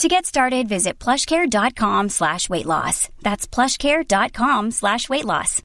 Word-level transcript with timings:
To 0.00 0.08
get 0.08 0.26
started, 0.26 0.68
visit 0.68 0.98
plushcare.com 0.98 2.10
slash 2.10 2.50
weight 2.50 2.66
loss. 2.66 3.08
That's 3.22 3.46
plushcare.com 3.46 4.70
slash 4.70 5.08
weight 5.08 5.24
loss. 5.24 5.62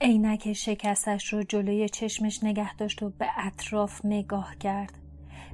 عینک 0.00 0.52
شکستش 0.52 1.32
رو 1.32 1.42
جلوی 1.42 1.88
چشمش 1.88 2.44
نگه 2.44 2.76
داشت 2.76 3.02
و 3.02 3.10
به 3.10 3.26
اطراف 3.36 4.00
نگاه 4.04 4.56
کرد. 4.60 5.01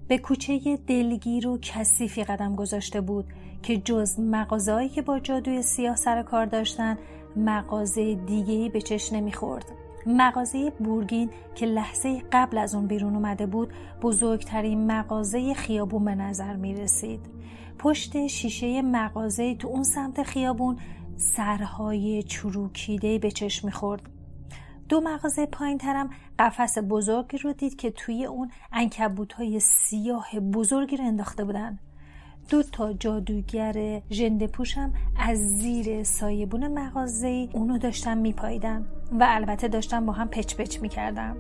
به 0.09 0.17
کوچه 0.17 0.79
دلگیر 0.87 1.47
و 1.47 1.57
کثیفی 1.61 2.23
قدم 2.23 2.55
گذاشته 2.55 3.01
بود 3.01 3.25
که 3.63 3.77
جز 3.77 4.19
مغازهایی 4.19 4.89
که 4.89 5.01
با 5.01 5.19
جادوی 5.19 5.61
سیاه 5.61 5.95
سر 5.95 6.23
کار 6.23 6.45
داشتن 6.45 6.97
مغازه 7.35 8.15
دیگهی 8.15 8.69
به 8.69 8.81
چشم 8.81 9.15
نمی‌خورد. 9.15 9.65
مغازه 10.05 10.69
بورگین 10.79 11.29
که 11.55 11.65
لحظه 11.65 12.21
قبل 12.31 12.57
از 12.57 12.75
اون 12.75 12.87
بیرون 12.87 13.15
اومده 13.15 13.45
بود 13.45 13.73
بزرگترین 14.01 14.91
مغازه 14.91 15.53
خیابون 15.53 16.05
به 16.05 16.15
نظر 16.15 16.55
می 16.55 16.73
رسید. 16.73 17.19
پشت 17.79 18.27
شیشه 18.27 18.81
مغازه 18.81 19.55
تو 19.55 19.67
اون 19.67 19.83
سمت 19.83 20.23
خیابون 20.23 20.77
سرهای 21.15 22.23
چروکیده 22.23 23.19
به 23.19 23.31
چشم 23.31 23.67
می‌خورد. 23.67 24.01
دو 24.89 25.01
مغازه 25.01 25.45
پایین 25.45 25.77
ترم 25.77 26.09
قفس 26.39 26.77
بزرگی 26.77 27.37
رو 27.37 27.53
دید 27.53 27.75
که 27.75 27.91
توی 27.91 28.25
اون 28.25 28.51
انکبوت 28.73 29.33
های 29.33 29.59
سیاه 29.59 30.39
بزرگی 30.39 30.97
رو 30.97 31.05
انداخته 31.05 31.43
بودن. 31.43 31.79
دو 32.49 32.63
تا 32.63 32.93
جادوگر 32.93 34.01
ژنده 34.09 34.47
پوشم 34.47 34.93
از 35.19 35.37
زیر 35.37 36.03
سایبون 36.03 36.67
مغازه 36.67 37.49
اونو 37.53 37.77
داشتن 37.77 38.17
میپاییدن 38.17 38.85
و 39.11 39.25
البته 39.29 39.67
داشتن 39.67 40.05
با 40.05 40.13
هم 40.13 40.27
پچ 40.27 40.55
پچ 40.55 40.81
می‌کردن. 40.81 41.37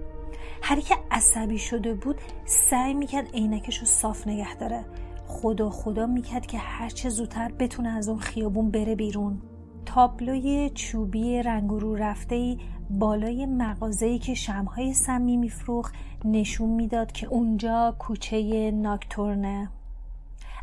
هری 0.61 0.81
که 0.81 0.95
عصبی 1.11 1.57
شده 1.57 1.93
بود 1.93 2.15
سعی 2.45 2.93
می‌کرد 2.93 3.27
عینکش 3.33 3.77
رو 3.77 3.85
صاف 3.85 4.27
نگه 4.27 4.55
داره. 4.55 4.85
خدا 5.27 5.69
خدا 5.69 6.05
می‌کرد 6.05 6.45
که 6.45 6.57
هرچه 6.57 7.09
زودتر 7.09 7.51
بتونه 7.51 7.89
از 7.89 8.09
اون 8.09 8.19
خیابون 8.19 8.71
بره 8.71 8.95
بیرون. 8.95 9.41
تابلوی 9.89 10.71
چوبی 10.75 11.43
رنگ 11.43 11.69
رو 11.69 11.95
رفته 11.95 12.35
ای 12.35 12.57
بالای 12.89 13.45
مغازه‌ای 13.45 14.19
که 14.19 14.33
شمهای 14.33 14.93
سمی 14.93 15.37
میفروخت 15.37 15.93
نشون 16.25 16.69
می‌داد 16.69 17.11
که 17.11 17.27
اونجا 17.27 17.95
کوچه 17.99 18.71
ناکتورنه. 18.71 19.69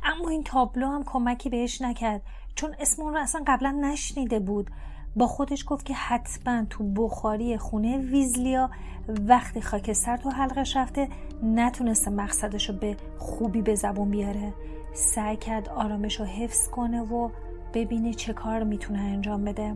اما 0.04 0.28
این 0.28 0.44
تابلو 0.44 0.86
هم 0.86 1.04
کمکی 1.04 1.48
بهش 1.48 1.82
نکرد 1.82 2.22
چون 2.54 2.74
اسم 2.80 3.02
اون 3.02 3.14
رو 3.14 3.20
اصلا 3.20 3.42
قبلا 3.46 3.70
نشنیده 3.70 4.40
بود. 4.40 4.70
با 5.16 5.26
خودش 5.26 5.64
گفت 5.68 5.86
که 5.86 5.94
حتما 5.94 6.64
تو 6.70 6.84
بخاری 6.84 7.58
خونه 7.58 7.98
ویزلیا 7.98 8.70
وقتی 9.08 9.60
خاکستر 9.60 10.16
تو 10.16 10.30
حلقش 10.30 10.76
رفته 10.76 11.08
نتونسته 11.42 12.10
مقصدش 12.10 12.68
رو 12.68 12.76
به 12.76 12.96
خوبی 13.18 13.62
به 13.62 13.74
زبون 13.74 14.10
بیاره. 14.10 14.54
سعی 14.94 15.36
کرد 15.36 15.68
آرامش 15.68 16.20
رو 16.20 16.26
حفظ 16.26 16.68
کنه 16.68 17.00
و 17.00 17.28
ببینه 17.74 18.14
چه 18.14 18.32
کار 18.32 18.64
می‌تونه 18.64 19.00
انجام 19.00 19.44
بده. 19.44 19.74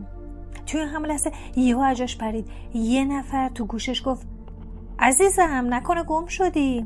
توی 0.65 0.81
همون 0.81 1.09
لحظه 1.09 1.31
یهو 1.55 1.83
عجاش 1.83 2.17
پرید. 2.17 2.45
یه 2.73 3.05
نفر 3.05 3.49
تو 3.49 3.65
گوشش 3.65 4.01
گفت 4.05 4.27
عزیزم 4.99 5.67
نکنه 5.69 6.03
گم 6.03 6.25
شدی. 6.25 6.85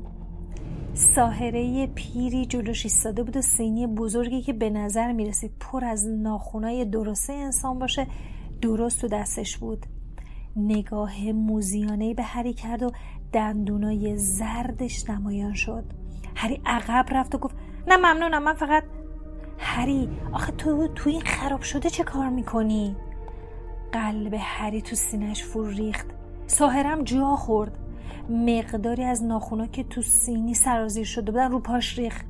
ساهره 0.93 1.87
پیری 1.87 2.45
جلوش 2.45 2.85
ایستاده 2.85 3.23
بود 3.23 3.37
و 3.37 3.41
سینی 3.41 3.87
بزرگی 3.87 4.41
که 4.41 4.53
به 4.53 4.69
نظر 4.69 5.11
می‌رسید 5.11 5.51
پر 5.59 5.85
از 5.85 6.07
ناخونای 6.07 6.85
درسته 6.85 7.33
انسان 7.33 7.79
باشه 7.79 8.07
درست 8.61 9.01
تو 9.01 9.07
دستش 9.07 9.57
بود. 9.57 9.85
نگاه 10.55 11.31
موزیانه 11.31 12.13
به 12.13 12.23
هری 12.23 12.53
کرد 12.53 12.83
و 12.83 12.91
دندونای 13.33 14.17
زردش 14.17 15.09
نمایان 15.09 15.53
شد. 15.53 15.83
هری 16.35 16.61
عقب 16.65 17.05
رفت 17.11 17.35
و 17.35 17.37
گفت 17.37 17.55
نه 17.87 17.97
ممنونم 17.97 18.43
من 18.43 18.53
فقط 18.53 18.83
هری 19.57 20.09
آخه 20.33 20.51
تو 20.51 20.87
تو 20.87 21.09
این 21.09 21.21
خراب 21.21 21.61
شده 21.61 21.89
چه 21.89 22.03
کار 22.03 22.29
می‌کنی؟ 22.29 22.95
قلب 23.91 24.35
هری 24.39 24.81
تو 24.81 24.95
سینش 24.95 25.43
فرو 25.43 25.67
ریخت. 25.67 26.07
ساهرم 26.47 27.03
جا 27.03 27.35
خورد. 27.35 27.77
مقداری 28.29 29.03
از 29.03 29.23
ناخونا 29.23 29.67
که 29.67 29.83
تو 29.83 30.01
سینی 30.01 30.53
سرازیر 30.53 31.05
شده 31.05 31.31
بودن 31.31 31.51
رو 31.51 31.59
پاش 31.59 31.99
ریخت. 31.99 32.25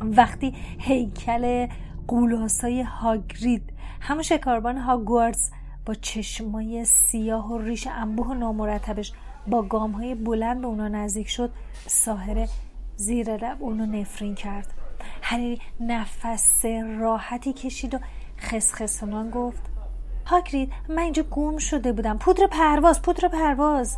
وقتی 0.00 0.54
هیکل 0.78 1.66
قولاسای 2.06 2.82
هاگرید 2.82 3.72
همه 4.00 4.22
شکاربان 4.22 4.76
هاگواردز 4.76 5.50
با 5.86 5.94
چشمای 5.94 6.84
سیاه 6.84 7.52
و 7.52 7.58
ریش 7.58 7.86
انبوه 7.86 8.26
و 8.26 8.34
نامرتبش 8.34 9.12
با 9.46 9.62
گام 9.62 9.90
های 9.90 10.14
بلند 10.14 10.60
به 10.60 10.66
اونا 10.66 10.88
نزدیک 10.88 11.28
شد 11.28 11.50
ساهره 11.86 12.48
زیر 12.96 13.36
لب 13.36 13.56
اونو 13.60 13.86
نفرین 13.86 14.34
کرد. 14.34 14.74
هری 15.22 15.60
نفس 15.80 16.64
راحتی 16.98 17.52
کشید 17.52 17.94
و 17.94 17.98
خسخسنان 18.38 19.30
گفت 19.30 19.62
هاگرید 20.26 20.72
من 20.88 20.98
اینجا 20.98 21.22
گم 21.22 21.58
شده 21.58 21.92
بودم. 21.92 22.18
پودر 22.18 22.46
پرواز 22.46 23.02
پودر 23.02 23.28
پرواز. 23.28 23.96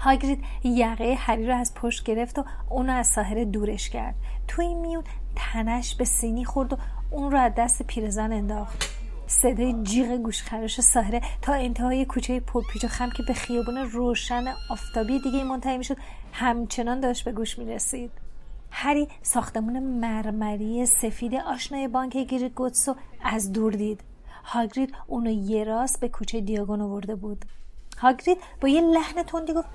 هاگرید 0.00 0.44
یقه 0.64 1.14
هری 1.18 1.46
رو 1.46 1.56
از 1.56 1.74
پشت 1.74 2.04
گرفت 2.04 2.38
و 2.38 2.44
اونو 2.70 2.92
از 2.92 3.06
ساحره 3.06 3.44
دورش 3.44 3.90
کرد. 3.90 4.14
توی 4.48 4.66
این 4.66 4.80
میون 4.80 5.04
تنش 5.36 5.94
به 5.94 6.04
سینی 6.04 6.44
خورد 6.44 6.72
و 6.72 6.76
اون 7.10 7.32
رو 7.32 7.38
از 7.38 7.52
دست 7.56 7.82
پیرزن 7.82 8.32
انداخت. 8.32 8.84
صدای 9.26 9.82
جیغ 9.82 10.16
گوشخراش 10.16 10.80
ساحره 10.80 11.20
تا 11.42 11.52
انتهای 11.52 12.04
کوچه 12.04 12.40
پرپیچ 12.40 12.84
و 12.84 12.88
خم 12.88 13.10
که 13.10 13.22
به 13.22 13.34
خیابون 13.34 13.76
روشن 13.76 14.44
آفتابی 14.70 15.20
دیگه 15.20 15.44
منتهی 15.44 15.78
می‌شد 15.78 15.96
همچنان 16.32 17.00
داشت 17.00 17.24
به 17.24 17.32
گوش 17.32 17.58
می‌رسید. 17.58 18.10
هری 18.70 19.08
ساختمون 19.22 19.78
مرمری 19.78 20.86
سفید 20.86 21.34
آشنای 21.34 21.88
بانک 21.88 22.16
گریگوتسو 22.16 22.94
از 23.24 23.52
دور 23.52 23.72
دید. 23.72 24.00
هاگرید 24.44 24.94
اونو 25.06 25.30
یه 25.30 25.64
راست 25.64 26.00
به 26.00 26.08
کوچه 26.08 26.40
دیاگون 26.40 26.80
آورده 26.80 27.14
بود. 27.14 27.44
هاگرید 27.98 28.38
با 28.60 28.68
یه 28.68 28.80
لحن 28.80 29.22
تندی 29.22 29.52
گفت 29.52 29.68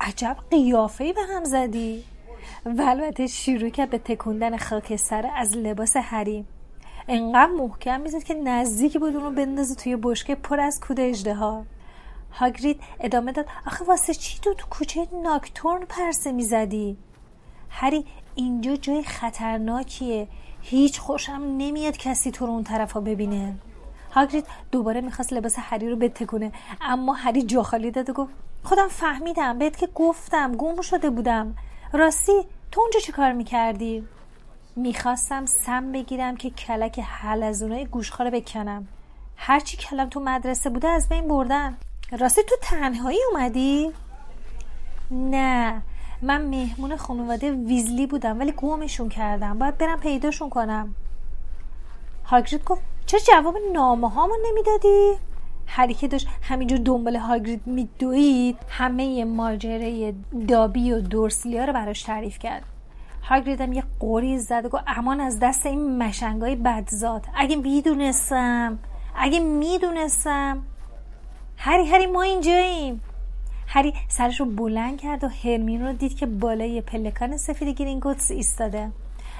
عجب 0.00 0.36
قیافه 0.50 1.12
به 1.12 1.20
هم 1.22 1.44
زدی. 1.44 2.04
و 2.64 2.82
البته 2.82 3.26
شروع 3.26 3.68
کرد 3.68 3.90
به 3.90 3.98
تکوندن 3.98 4.56
خاکستر 4.56 5.30
از 5.36 5.56
لباس 5.56 5.96
هری. 5.96 6.44
انقدر 7.08 7.52
محکم 7.52 8.00
می‌زد 8.00 8.22
که 8.22 8.34
نزدیکی 8.34 8.98
بود 8.98 9.16
اونو 9.16 9.30
بندازه 9.30 9.74
توی 9.74 9.96
بشکه 9.96 10.34
پر 10.34 10.60
از 10.60 10.80
کود 10.80 11.00
اجده 11.00 11.34
ها 11.34 11.64
هاگرید 12.32 12.80
ادامه 13.00 13.32
داد 13.32 13.46
آخه 13.66 13.84
واسه 13.84 14.14
چی 14.14 14.38
تو 14.40 14.54
تو 14.54 14.66
کوچه 14.70 15.08
ناکتورن 15.22 15.84
پرسه 15.84 16.32
می‌زدی؟ 16.32 16.96
هری 17.70 18.04
اینجا 18.34 18.76
جای 18.76 19.02
خطرناکیه. 19.02 20.28
هیچ 20.62 21.00
خوشم 21.00 21.42
نمیاد 21.58 21.96
کسی 21.96 22.30
تو 22.30 22.46
رو 22.46 22.52
اون 22.52 22.64
طرف 22.64 22.92
ها 22.92 23.00
ببینه. 23.00 23.54
هاگرید 24.12 24.46
دوباره 24.72 25.00
می‌خواست 25.00 25.32
لباس 25.32 25.54
هری 25.58 25.90
رو 25.90 25.96
بتکونه 25.96 26.52
اما 26.80 27.12
هری 27.12 27.42
جا 27.42 27.62
خالی 27.62 27.90
داد 27.90 28.10
و 28.10 28.12
گفت 28.12 28.32
خودم 28.62 28.88
فهمیدم 28.88 29.58
بهت 29.58 29.76
که 29.76 29.88
گفتم 29.94 30.52
گم 30.52 30.80
شده 30.80 31.10
بودم. 31.10 31.56
راستی 31.92 32.32
تو 32.72 32.80
اونجا 32.80 33.00
چی 33.00 33.12
کار 33.12 33.32
می‌کردی؟ 33.32 34.04
می‌خواستم 34.76 35.46
سم 35.46 35.92
بگیرم 35.92 36.36
که 36.36 36.50
کلک 36.50 36.98
حلزونای 36.98 37.86
گوشخاره 37.86 38.30
بکنم. 38.30 38.88
هرچی 39.36 39.76
کلم 39.76 40.08
تو 40.08 40.20
مدرسه 40.20 40.70
بوده 40.70 40.88
از 40.88 41.08
بین 41.08 41.28
بردن 41.28 41.76
راستی 42.18 42.42
تو 42.42 42.56
تنهایی 42.62 43.18
اومدی؟ 43.32 43.92
نه 45.10 45.82
من 46.22 46.46
مهمون 46.46 46.96
خانواده 46.96 47.52
ویزلی 47.52 48.06
بودم 48.06 48.40
ولی 48.40 48.52
گمشون 48.52 49.08
کردم. 49.08 49.58
باید 49.58 49.78
برم 49.78 50.00
پیداشون 50.00 50.50
کنم. 50.50 50.94
هاگرید 52.24 52.64
گفت 52.64 52.82
چرا 53.06 53.20
جواب 53.20 53.56
نامه 53.72 54.10
هامون 54.10 54.38
نمی‌دادی؟ 54.48 55.12
هری 55.66 55.94
که 55.94 56.08
داشت 56.08 56.28
همینجور 56.42 56.78
دنبال 56.78 57.16
هاگرید 57.16 57.66
میدوید 57.66 58.56
همه 58.68 59.24
ماجره 59.24 60.14
دابی 60.48 60.92
و 60.92 61.00
دورسلیا 61.00 61.64
رو 61.64 61.72
براش 61.72 62.02
تعریف 62.02 62.38
کرد. 62.38 62.62
هاگرید 63.22 63.60
هم 63.60 63.72
یه 63.72 63.84
قوری 64.00 64.38
زد 64.38 64.64
و 64.64 64.68
گفت 64.68 64.84
امان 64.86 65.20
از 65.20 65.38
دست 65.38 65.66
این 65.66 65.98
مشنگای 65.98 66.56
بدزاد. 66.56 67.26
اگه 67.34 67.56
می‌دونستم 67.56 68.78
اگه 69.16 69.40
می‌دونستم. 69.40 70.62
هری 71.56 71.86
هری 71.86 72.06
ما 72.06 72.22
اینجاییم. 72.22 73.02
هری 73.72 73.94
سرش 74.08 74.40
رو 74.40 74.46
بلند 74.46 75.00
کرد 75.00 75.24
و 75.24 75.28
هرمین 75.28 75.86
رو 75.86 75.92
دید 75.92 76.16
که 76.16 76.26
بالای 76.26 76.80
پلکان 76.80 77.36
سفید 77.36 77.68
گرینگوتس 77.68 78.30
ایستاده. 78.30 78.90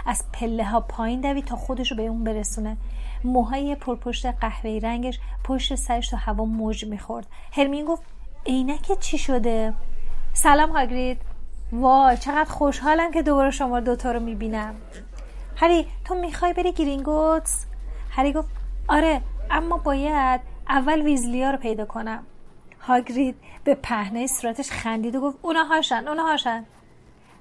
از 0.07 0.25
پله 0.33 0.65
ها 0.65 0.81
پایین 0.81 1.21
دوید 1.21 1.45
تا 1.45 1.57
خودش 1.57 1.91
رو 1.91 1.97
به 1.97 2.03
اون 2.03 2.25
برسونه. 2.25 2.77
موهای 3.25 3.75
پرپشت 3.75 4.27
قهوه‌ای 4.27 4.81
رنگش 4.81 5.21
پشت 5.45 5.75
سرش 5.75 6.09
تو 6.09 6.17
هوا 6.17 6.45
موج 6.45 6.85
می‌خورد. 6.85 7.27
هرمین 7.53 7.85
گفت 7.85 8.03
عینک 8.47 8.99
چی 9.01 9.19
شده؟ 9.19 9.73
سلام 10.33 10.71
هاگرید. 10.71 11.19
وای 11.73 12.17
چقدر 12.17 12.51
خوشحالم 12.51 13.11
که 13.11 13.23
دوباره 13.23 13.51
شما 13.51 13.81
دوتا 13.81 14.13
رو 14.13 14.21
می‌بینم. 14.21 14.75
هری 15.57 15.87
تو 16.05 16.15
می‌خوای 16.15 16.53
بری 16.53 16.73
گرینگوتس؟ 16.73 17.67
هری 18.11 18.33
گفت 18.33 18.49
آره 18.89 19.21
اما 19.51 19.77
باید 19.77 20.41
اول 20.69 21.03
ویزلیا 21.03 21.51
رو 21.51 21.59
پیدا 21.59 21.85
کنم. 21.85 22.23
هاگرید 22.91 23.37
به 23.65 23.75
پهنه 23.75 24.27
صورتش 24.27 24.71
خندید 24.71 25.17
و 25.17 25.21
گفت 25.21 25.39
اونا 25.43 25.65
هاشن 25.65 26.09
اونا 26.09 26.23
هاشن. 26.23 26.65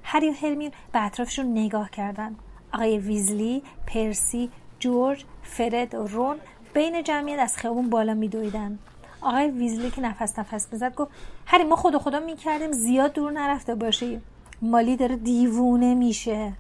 هری 0.04 0.30
و 0.30 0.34
هرمین 0.34 0.72
به 0.92 1.06
اطرافشون 1.06 1.52
نگاه 1.58 1.90
کردن. 1.90 2.36
آقای 2.74 2.98
ویزلی 2.98 3.64
پرسی 3.88 4.52
جورج 4.80 5.26
فرد 5.44 5.96
و 5.96 6.08
رون 6.08 6.38
بین 6.74 7.04
جمعیت 7.04 7.40
از 7.40 7.58
خیابون 7.58 7.90
بالا 7.90 8.14
میدویدن. 8.14 8.80
آقای 9.22 9.48
ویزلی 9.48 9.92
که 9.92 10.02
نفس 10.02 10.40
نفس 10.40 10.68
می‌زد 10.72 10.96
گفت 10.96 11.12
هری 11.46 11.64
ما 11.64 11.76
خدا 11.76 12.00
خدا 12.00 12.20
می‌کردیم 12.20 12.72
زیاد 12.72 13.14
دور 13.14 13.32
نرفته 13.32 13.76
باشی. 13.76 14.22
مالی 14.62 14.98
داره 14.98 15.16
دیوونه 15.16 15.94
میشه. 15.96 16.54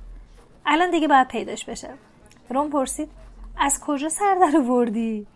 الان 0.65 0.91
دیگه 0.91 1.07
باید 1.07 1.27
پیداش 1.27 1.65
بشه. 1.65 1.89
رون 2.49 2.69
پرسید 2.69 3.09
از 3.57 3.79
کجا 3.79 4.09
سر 4.09 4.35
در 4.35 4.59
وردی 4.59 5.27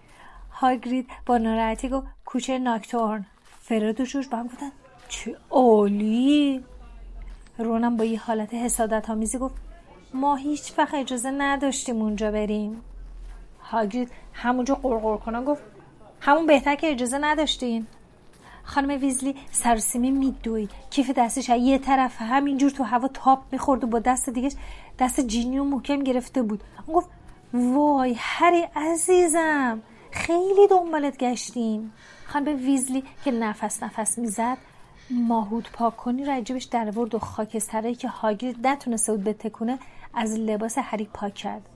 هاگرید 0.52 1.10
با 1.26 1.38
ناراحتی 1.38 1.90
گفت 1.90 2.08
کوچه 2.26 2.60
ناکتورن. 2.60 3.26
فرد 3.66 4.02
و 4.02 4.06
با 4.32 4.38
هم 4.38 4.48
گفتن 4.48 4.72
چه 5.10 5.36
عالی. 5.50 6.64
رونم 7.58 7.98
با 7.98 8.04
یه 8.04 8.20
حالت 8.20 8.54
حسادت 8.54 9.10
آمیزی 9.10 9.38
گفت 9.38 9.56
ما 10.14 10.36
هیچ 10.36 10.74
وقت 10.78 10.94
اجازه 10.94 11.32
نداشتیم 11.32 12.02
اونجا 12.02 12.32
بریم. 12.32 12.82
هاگرید 13.62 14.12
همونجا 14.34 14.76
قرقر 14.76 15.18
کنن 15.18 15.46
گفت 15.46 15.62
همون 16.20 16.46
بهتر 16.46 16.76
که 16.76 16.92
اجازه 16.92 17.18
نداشتین. 17.18 17.88
خانم 18.64 19.02
ویزلی 19.02 19.36
سرسیمی 19.52 20.12
میدوید. 20.12 20.72
کیف 20.90 21.12
دستش 21.16 21.50
یه 21.50 21.78
طرف 21.78 22.22
همینجور 22.22 22.70
تو 22.70 22.84
هوا 22.84 23.08
تاپ 23.08 23.40
می‌خورد 23.52 23.84
و 23.84 23.88
با 23.88 24.00
دست 24.00 24.30
دیگهش 24.30 24.54
دست 25.00 25.20
جینی 25.20 25.60
و 25.60 25.64
محکم 25.64 26.04
گرفته 26.04 26.42
بود. 26.42 26.64
اون 26.88 26.96
گفت 26.96 27.10
وای 27.54 28.16
هری 28.18 28.62
عزیزم. 28.76 29.82
خیلی 30.14 30.68
دنبالت 30.68 31.18
گشتیم. 31.18 31.94
خانم 32.26 32.66
ویزلی 32.66 33.04
که 33.24 33.32
نفس 33.32 33.84
نفس 33.84 34.18
می‌زد 34.18 34.58
ماهود 35.10 35.70
پاک 35.74 35.98
کنی 35.98 36.44
در 36.72 37.00
ورد 37.00 37.16
و 37.16 37.20
خاکستره 37.20 37.96
که 37.96 38.08
هاگرید 38.08 38.68
نتونسته 38.68 39.12
بود 39.12 39.24
بتکونه 39.24 39.80
از 40.14 40.40
لباس 40.40 40.78
هری 40.78 41.10
پاک 41.14 41.34
کرد. 41.34 41.70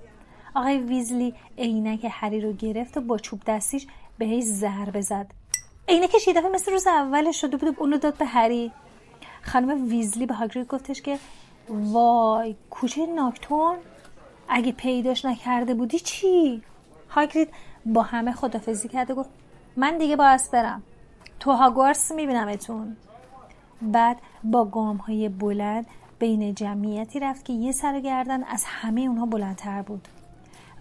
آقای 0.55 0.77
ویزلی 0.77 1.33
عینک 1.57 2.07
هری 2.11 2.41
رو 2.41 2.53
گرفت 2.53 2.97
و 2.97 3.01
با 3.01 3.17
چوب 3.17 3.41
دستیش 3.47 3.87
بهش 4.17 4.43
ضربه 4.43 5.01
زد. 5.01 5.31
عینکش 5.87 6.27
یه 6.27 6.33
دفعه 6.33 6.49
مثل 6.49 6.71
روز 6.71 6.87
اولش 6.87 7.41
شده 7.41 7.57
بود 7.57 7.75
اونو 7.79 7.97
داد 7.97 8.17
به 8.17 8.25
هری. 8.25 8.71
خانم 9.41 9.89
ویزلی 9.89 10.25
به 10.25 10.33
هاگرید 10.33 10.67
گفتش 10.67 11.01
که 11.01 11.19
وای 11.69 12.55
کوچه 12.69 13.05
ناکتون؟ 13.05 13.77
اگه 14.49 14.71
پیداش 14.71 15.25
نکرده 15.25 15.73
بودی 15.73 15.99
چی؟ 15.99 16.61
هاگرید 17.09 17.49
با 17.87 18.01
همه 18.01 18.31
خدافزی 18.31 18.87
کرد 18.87 19.11
و 19.11 19.15
گفت 19.15 19.29
من 19.75 19.97
دیگه 19.97 20.15
باید 20.15 20.41
برم. 20.53 20.83
تو 21.39 21.51
هاگوارس 21.51 22.11
میبینمتون. 22.11 22.97
بعد 23.81 24.21
با 24.43 24.65
گام 24.65 24.97
های 24.97 25.29
بلند 25.29 25.85
بین 26.19 26.55
جمعیتی 26.55 27.19
رفت 27.19 27.45
که 27.45 27.53
یه 27.53 27.71
سر 27.71 27.99
گردن 27.99 28.43
از 28.43 28.63
همه 28.65 29.01
اونها 29.01 29.25
بلندتر 29.25 29.81
بود. 29.81 30.07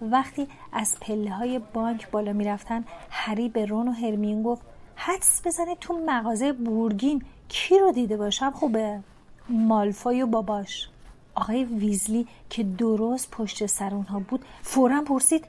وقتی 0.01 0.49
از 0.73 0.97
پله 1.01 1.31
های 1.31 1.59
بانک 1.59 2.11
بالا 2.11 2.33
می‌رفتن 2.33 2.85
هری 3.11 3.49
به 3.49 3.67
رون 3.67 3.89
و 3.89 3.93
هرمیون 3.93 4.43
گفت 4.43 4.63
حدس 4.97 5.47
بزنه 5.47 5.75
تو 5.75 5.99
مغازه 6.07 6.53
بورگین 6.53 7.23
کی 7.49 7.79
رو 7.79 7.93
دیده 7.93 8.17
باشم؟ 8.17 8.51
خوبه. 8.51 9.01
مالفای 9.49 10.23
و 10.23 10.27
باباش. 10.27 10.89
آقای 11.35 11.65
ویزلی 11.65 12.27
که 12.51 12.63
درست 12.63 13.31
پشت 13.31 13.67
سر 13.67 13.95
اونها 13.95 14.19
بود 14.21 14.45
فورا 14.63 15.03
پرسید 15.03 15.45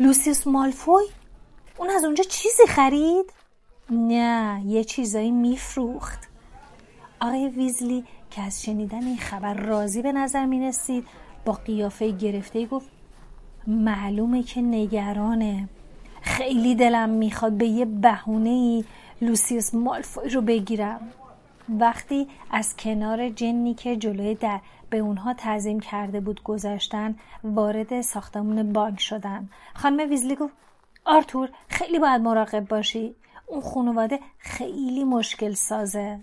لوسیوس 0.00 0.46
مالفوی؟ 0.46 1.04
اون 1.78 1.90
از 1.90 2.04
اونجا 2.04 2.24
چیزی 2.24 2.66
خرید؟ 2.68 3.32
نه 3.90 4.62
یه 4.66 4.84
چیزایی 4.84 5.30
میفروخت. 5.30 6.18
آقای 7.20 7.48
ویزلی 7.48 8.04
که 8.30 8.42
از 8.42 8.62
شنیدن 8.62 9.04
این 9.04 9.16
خبر 9.16 9.54
راضی 9.54 10.02
به 10.02 10.12
نظر 10.12 10.46
می 10.46 10.60
رسید 10.60 11.06
با 11.44 11.52
قیافه 11.52 12.10
گرفته 12.10 12.66
گفت 12.66 12.88
معلومه 13.66 14.42
که 14.42 14.60
نگرانه. 14.60 15.68
خیلی 16.22 16.74
دلم 16.74 17.08
می‌خواد 17.08 17.52
به 17.52 17.66
یه 17.66 17.84
بهونه 17.84 18.50
ای 18.50 18.84
لوسیوس 19.22 19.74
مالفوی 19.74 20.30
رو 20.30 20.40
بگیرم. 20.40 21.00
وقتی 21.68 22.28
از 22.50 22.76
کنار 22.76 23.28
جنی 23.28 23.74
که 23.74 23.96
جلوی 23.96 24.34
در 24.34 24.60
به 24.90 24.98
اونها 24.98 25.34
تعظیم 25.34 25.80
کرده 25.80 26.20
بود 26.20 26.42
گذاشتن 26.42 27.16
وارد 27.44 28.00
ساختمون 28.00 28.72
بانک 28.72 29.00
شدن. 29.00 29.48
خانم 29.74 30.10
ویزلی 30.10 30.36
گفت 30.36 30.54
آرتور 31.04 31.48
خیلی 31.68 31.98
باید 31.98 32.22
مراقب 32.22 32.68
باشی. 32.68 33.14
اون 33.46 33.60
خانواده 33.60 34.18
خیلی 34.38 35.04
مشکل 35.04 35.52
سازه. 35.52 36.20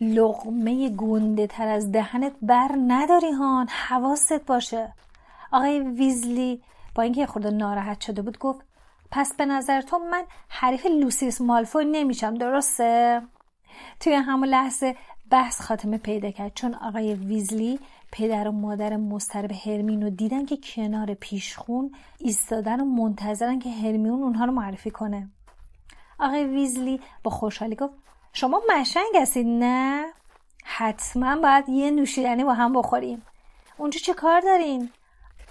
لغمه 0.00 0.88
گونده 0.88 1.46
تر 1.46 1.68
از 1.68 1.92
دهنت 1.92 2.32
بر 2.42 2.68
نداری 2.88 3.30
هان. 3.30 3.68
حواست 3.68 4.46
باشه. 4.46 4.92
آقای 5.52 5.80
ویزلی 5.80 6.62
با 6.94 7.02
اینکه 7.02 7.26
خود 7.26 7.46
ناراحت 7.46 8.00
شده 8.00 8.22
بود 8.22 8.38
گفت 8.38 8.60
پس 9.10 9.34
به 9.34 9.46
نظر 9.46 9.80
تو 9.80 9.98
من 9.98 10.24
حریف 10.48 10.86
لوسیس 10.86 11.40
مالفوی 11.40 11.84
نمیشم 11.84 12.34
درسته؟ 12.34 13.22
توی 14.00 14.12
همون 14.12 14.48
لحظه 14.48 14.96
بحث 15.30 15.60
خاتمه 15.60 15.98
پیدا 15.98 16.30
کرد. 16.30 16.52
چون 16.54 16.74
آقای 16.74 17.14
ویزلی 17.14 17.80
پدر 18.12 18.48
و 18.48 18.52
مادر 18.52 18.96
مسترب 18.96 19.52
هرمین 19.52 20.02
رو 20.02 20.10
دیدن 20.10 20.46
که 20.46 20.56
کنار 20.56 21.14
پیشخون 21.14 21.92
ایستادن 22.18 22.80
و 22.80 22.84
منتظرن 22.84 23.58
که 23.58 23.70
هرمیون 23.70 24.22
اونها 24.22 24.44
رو 24.44 24.52
معرفی 24.52 24.90
کنه. 24.90 25.28
آقای 26.20 26.44
ویزلی 26.44 27.00
با 27.22 27.30
خوشحالی 27.30 27.74
گفت 27.74 27.94
شما 28.32 28.62
مشنگ 28.70 29.16
هستید 29.20 29.46
نه؟ 29.46 30.06
حتما 30.64 31.36
باید 31.36 31.68
یه 31.68 31.90
نوشیدنی 31.90 32.44
با 32.44 32.54
هم 32.54 32.72
بخوریم. 32.72 33.22
اونجا 33.76 34.00
چه 34.00 34.14
کار 34.14 34.40
دارین؟ 34.40 34.90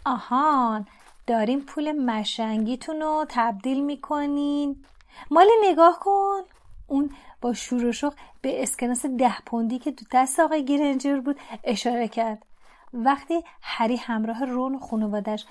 آهان 0.06 0.88
داریم 1.28 1.60
پول 1.60 1.92
مشنگیتون 1.92 3.02
رو 3.02 3.26
تبدیل 3.30 3.84
می‌کنین. 3.84 4.84
مال 5.32 5.48
نگاه 5.64 6.00
کن. 6.00 6.42
اون 6.88 7.10
با 7.42 7.54
شور 7.54 7.86
و 7.86 7.92
شوق 7.92 8.14
به 8.42 8.64
اسکناس 8.64 9.06
ده 9.06 9.40
پوندی 9.46 9.80
که 9.80 9.92
تو 9.92 10.06
دست 10.12 10.40
آقای 10.40 10.66
گرنجر 10.66 11.20
بود 11.20 11.40
اشاره 11.64 12.08
کرد. 12.08 12.46
وقتی 12.94 13.44
هری 13.62 13.96
همراه 13.96 14.46
رون 14.46 14.76
و 14.76 14.80
خانوادش 14.80 15.46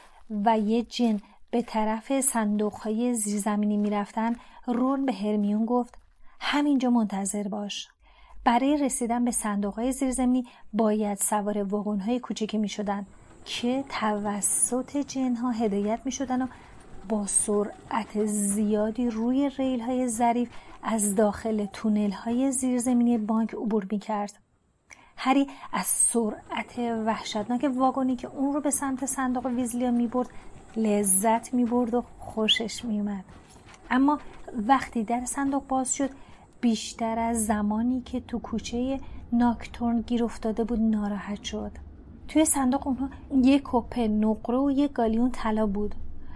و 0.44 0.58
یه 0.58 0.82
جن 0.82 1.20
به 1.50 1.62
طرف 1.62 2.20
صندوق 2.20 2.74
های 2.74 3.14
زیرزمینی 3.14 3.76
می‌رفتن 3.76 4.36
رون 4.66 5.06
به 5.06 5.12
هرمیون 5.12 5.64
گفت 5.64 5.94
همینجا 6.40 6.90
منتظر 6.90 7.48
باش. 7.48 7.88
برای 8.44 8.76
رسیدن 8.76 9.24
به 9.24 9.30
صندوق 9.30 9.90
زیرزمینی 9.90 10.46
باید 10.72 11.18
سوار 11.18 11.62
واگن 11.62 12.00
های 12.00 12.20
کوچکی 12.20 12.58
می 12.58 12.68
شدن 12.68 13.06
که 13.44 13.84
توسط 13.88 14.96
جنها 14.96 15.50
هدایت 15.50 16.00
می 16.04 16.12
شدن 16.12 16.42
و 16.42 16.46
با 17.08 17.26
سرعت 17.26 18.24
زیادی 18.24 19.10
روی 19.10 19.50
ریل 19.58 19.80
های 19.80 20.08
ظریف 20.08 20.48
از 20.88 21.14
داخل 21.14 21.66
تونل 21.72 22.10
های 22.10 22.52
زیرزمینی 22.52 23.18
بانک 23.18 23.54
عبور 23.54 23.86
می 23.90 23.98
کرد. 23.98 24.38
هری 25.16 25.46
از 25.72 25.86
سرعت 25.86 26.78
وحشتناک 26.78 27.70
واگنی 27.76 28.16
که 28.16 28.28
اون 28.28 28.52
رو 28.54 28.60
به 28.60 28.70
سمت 28.70 29.06
صندوق 29.06 29.46
ویزلیا 29.46 29.90
می 29.90 30.06
برد 30.06 30.28
لذت 30.76 31.54
می 31.54 31.64
برد 31.64 31.94
و 31.94 32.04
خوشش 32.18 32.84
می 32.84 33.00
اومد. 33.00 33.24
اما 33.90 34.18
وقتی 34.66 35.04
در 35.04 35.24
صندوق 35.24 35.66
باز 35.66 35.94
شد 35.94 36.10
بیشتر 36.60 37.18
از 37.18 37.46
زمانی 37.46 38.00
که 38.00 38.20
تو 38.20 38.38
کوچه 38.38 39.00
ناکتورن 39.32 40.00
گیر 40.00 40.24
افتاده 40.24 40.64
بود 40.64 40.80
ناراحت 40.80 41.42
شد 41.42 41.72
توی 42.28 42.44
صندوق 42.44 42.86
اونها 42.86 43.08
یک 43.34 43.62
کپه 43.64 44.08
نقره 44.08 44.58
و 44.58 44.70
یک 44.70 44.92
گالیون 44.92 45.30
طلا 45.30 45.66
بود 45.66 45.94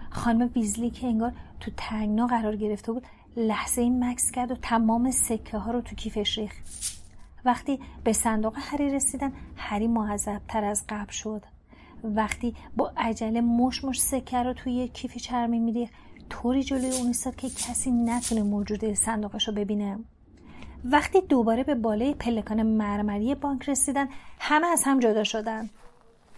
خانم 0.09 0.49
ویزلی 0.55 0.89
که 0.89 1.07
انگار 1.07 1.33
تو 1.59 1.71
تنگنا 1.77 2.27
قرار 2.27 2.55
گرفته 2.55 2.91
بود 2.91 3.07
لحظه 3.35 3.81
این 3.81 4.03
مکس 4.03 4.31
کرد 4.31 4.51
و 4.51 4.55
تمام 4.55 5.11
سکه 5.11 5.57
ها 5.57 5.71
رو 5.71 5.81
تو 5.81 5.95
کیفش 5.95 6.37
ریخت. 6.37 6.57
وقتی 7.45 7.79
به 8.03 8.13
صندوق 8.13 8.53
هری 8.57 8.89
رسیدن 8.89 9.33
هری 9.55 9.89
تر 10.47 10.63
از 10.63 10.83
قبل 10.89 11.11
شد. 11.11 11.43
وقتی 12.03 12.55
با 12.77 12.93
عجله 12.97 13.41
مش 13.41 13.83
مش 13.83 14.01
سکه 14.01 14.37
رو 14.37 14.53
توی 14.53 14.87
کیف 14.87 15.17
چرمی 15.17 15.59
میریخت 15.59 15.93
طوری 16.29 16.63
جلوی 16.63 16.97
اون 16.97 17.07
ایستاد 17.07 17.35
که 17.35 17.49
کسی 17.49 17.91
نتونه 17.91 18.43
موجود 18.43 18.93
صندوقش 18.93 19.47
رو 19.47 19.53
ببینه. 19.53 19.99
وقتی 20.85 21.21
دوباره 21.21 21.63
به 21.63 21.75
بالای 21.75 22.13
پلکان 22.13 22.63
مرمری 22.63 23.35
بانک 23.35 23.69
رسیدن 23.69 24.07
همه 24.39 24.67
از 24.67 24.83
هم 24.85 24.99
جدا 24.99 25.23
شدن. 25.23 25.69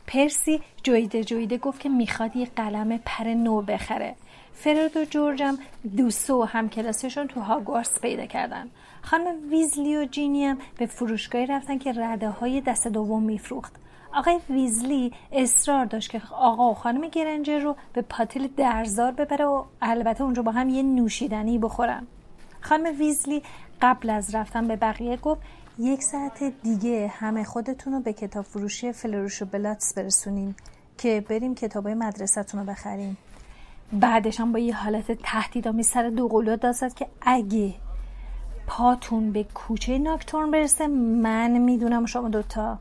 پرسی 0.07 0.61
جویده 0.83 1.23
جویده 1.23 1.57
گفت 1.57 1.79
که 1.79 1.89
می‌خواد 1.89 2.35
یه 2.35 2.45
قلم 2.45 2.97
پر 3.05 3.23
نو 3.23 3.61
بخره. 3.61 4.15
فرد 4.53 4.97
و 4.97 5.05
جورجم 5.05 5.57
دوستو 5.97 6.41
و 6.41 6.45
همکلاسیشون 6.45 7.27
تو 7.27 7.39
هاگوارس 7.39 7.99
پیدا 8.01 8.25
کردن. 8.25 8.67
خانم 9.01 9.49
ویزلی 9.49 9.97
و 9.97 10.05
جینی 10.05 10.45
هم 10.45 10.57
به 10.77 10.85
فروشگاهی 10.85 11.45
رفتن 11.45 11.77
که 11.77 11.93
رده 11.95 12.29
های 12.29 12.61
دست 12.61 12.87
دوم 12.87 13.23
میفروخت. 13.23 13.73
آقای 14.13 14.39
ویزلی 14.49 15.13
اصرار 15.31 15.85
داشت 15.85 16.09
که 16.09 16.21
آقا 16.31 16.71
و 16.71 16.73
خانم 16.73 17.07
گرنجر 17.07 17.59
رو 17.59 17.75
به 17.93 18.01
پاتیل 18.01 18.47
درزار 18.57 19.11
ببره 19.11 19.45
و 19.45 19.63
البته 19.81 20.23
اونجا 20.23 20.41
با 20.41 20.51
هم 20.51 20.69
یه 20.69 20.83
نوشیدنی 20.83 21.57
بخورن. 21.57 22.07
خانم 22.61 22.99
ویزلی 22.99 23.43
قبل 23.81 24.09
از 24.09 24.35
رفتن 24.35 24.67
به 24.67 24.75
بقیه 24.75 25.17
گفت 25.17 25.41
یک 25.79 26.03
ساعت 26.03 26.43
دیگه 26.63 27.07
همه 27.07 27.43
خودتون 27.43 27.93
رو 27.93 27.99
به 27.99 28.13
کتاب 28.13 28.45
فروشی 28.45 28.91
فلروش 28.91 29.41
و 29.41 29.45
بلاتس 29.45 29.93
برسونیم 29.93 30.55
که 30.97 31.25
بریم 31.29 31.55
کتابای 31.55 31.93
مدرسهتون 31.93 32.59
رو 32.59 32.65
بخریم. 32.65 33.17
بعدش 33.93 34.39
هم 34.39 34.51
با 34.51 34.59
یه 34.59 34.75
حالت 34.75 35.11
تهدیدآمیز 35.11 35.87
سر 35.87 36.09
دو 36.09 36.27
قلو 36.27 36.55
داد 36.55 36.93
که 36.95 37.07
اگه 37.21 37.73
پاتون 38.67 39.31
به 39.31 39.43
کوچه 39.43 39.97
ناکتورن 39.97 40.51
برسه 40.51 40.87
من 40.87 41.57
می‌دونم 41.57 42.05
شما 42.05 42.29
دوتا. 42.29 42.79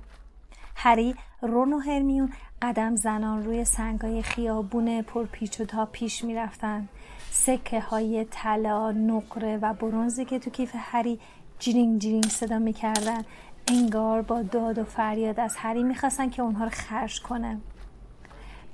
هری 0.77 1.15
رون 1.43 1.73
و 1.73 1.79
هرمیون 1.79 2.33
قدم 2.63 2.97
زنان 2.97 3.45
روی 3.45 3.65
سنگای 3.65 4.23
خیابون 4.23 5.03
پرپیچ 5.03 5.61
و 5.61 5.65
تا 5.65 5.87
پیش 5.87 6.25
می‌رفتن. 6.25 6.89
سکه 7.31 7.81
های 7.81 8.27
طلا 8.31 8.93
نقره 8.93 9.59
و 9.63 9.75
برونزی 9.75 10.25
که 10.25 10.39
تو 10.39 10.51
کیف 10.51 10.71
هری 10.75 11.19
جرینگ 11.59 12.01
جرینگ 12.01 12.25
صدا 12.25 12.59
می‌کردن. 12.59 13.25
انگار 13.69 14.23
با 14.23 14.43
داد 14.43 14.79
و 14.79 14.85
فریاد 14.85 15.41
از 15.41 15.57
هری 15.57 15.83
می‌خواستن 15.83 16.31
که 16.31 16.43
اونها 16.43 16.65
رو 16.65 16.71
خرج 16.71 17.23
کنه. 17.23 17.61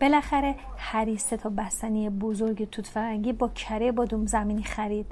بالاخره 0.01 0.55
هری 0.79 1.17
سه 1.19 1.37
تا 1.37 1.49
بستنی 1.49 2.11
بزرگ 2.11 2.71
توت 2.71 2.87
فرنگی 2.87 3.33
با 3.33 3.49
کره 3.49 3.93
با 3.93 4.05
دوم 4.05 4.27
زمینی 4.27 4.63
خرید. 4.63 5.07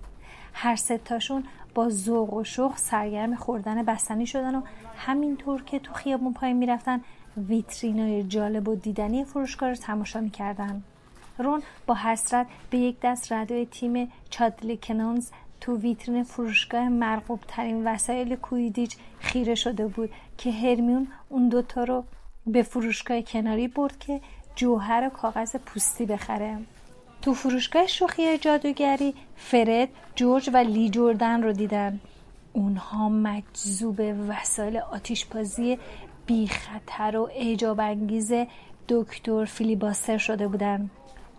هر 0.53 0.77
سه 0.77 0.99
تاشون 0.99 1.45
با 1.75 1.89
ذوق 1.89 2.35
و 2.35 2.45
شوق 2.45 2.77
سرگرم 2.77 3.35
خوردن 3.35 3.83
بستنی 3.83 4.27
شدن 4.27 4.55
و 4.55 4.63
همینطور 4.97 5.63
که 5.63 5.79
تو 5.79 5.93
خیابون 5.93 6.33
پایین 6.33 6.57
می‌رفتن 6.57 7.01
ویترینای 7.49 8.23
جالب 8.23 8.69
و 8.69 8.75
دیدنی 8.75 9.25
فروشگاه 9.25 9.69
رو 9.69 9.75
تماشا 9.75 10.21
می‌کردن. 10.21 10.83
رون 11.39 11.63
با 11.87 11.95
حسرت 11.95 12.47
به 12.71 12.79
یک 12.79 12.97
دست 13.03 13.33
ردای 13.33 13.67
تیم 13.67 14.13
چادلی 14.31 14.79
کنونز 14.83 15.31
تو 15.61 15.77
ویترین 15.77 16.23
فروشگاه 16.23 16.89
مرغوب 16.89 17.41
ترین 17.49 17.87
وسایل 17.87 18.37
کویدیچ 18.37 18.97
خیره 19.21 19.55
شده 19.55 19.87
بود 19.87 20.11
که 20.39 20.53
هرمیون 20.53 21.09
اون 21.29 21.49
دوتا 21.49 21.85
رو 21.85 22.05
به 22.47 22.63
فروشگاه 22.63 23.23
کناری 23.23 23.69
برد 23.69 23.99
که 23.99 24.21
جوهر 24.57 25.09
کاغذ 25.09 25.57
پوستی 25.57 26.07
بخره. 26.07 26.59
تو 27.23 27.35
فروشگاه 27.35 27.87
شوخی 27.87 28.39
جادوگری 28.39 29.15
فرد، 29.37 29.89
جورج 30.15 30.51
و 30.53 30.57
لی 30.57 30.91
جوردن 30.91 31.43
رو 31.43 31.53
دیدن. 31.53 32.01
اونها 32.53 33.09
مجذوب 33.09 34.01
وسایل 34.29 34.77
آتیشپازی 34.77 35.79
بی 36.27 36.47
خطر 36.47 37.17
و 37.17 37.29
اعجاب 37.37 37.81
انگیز 37.81 38.33
دکتر 38.89 39.45
فیلیباستر 39.45 40.19
شده 40.19 40.49
بودن. 40.49 40.91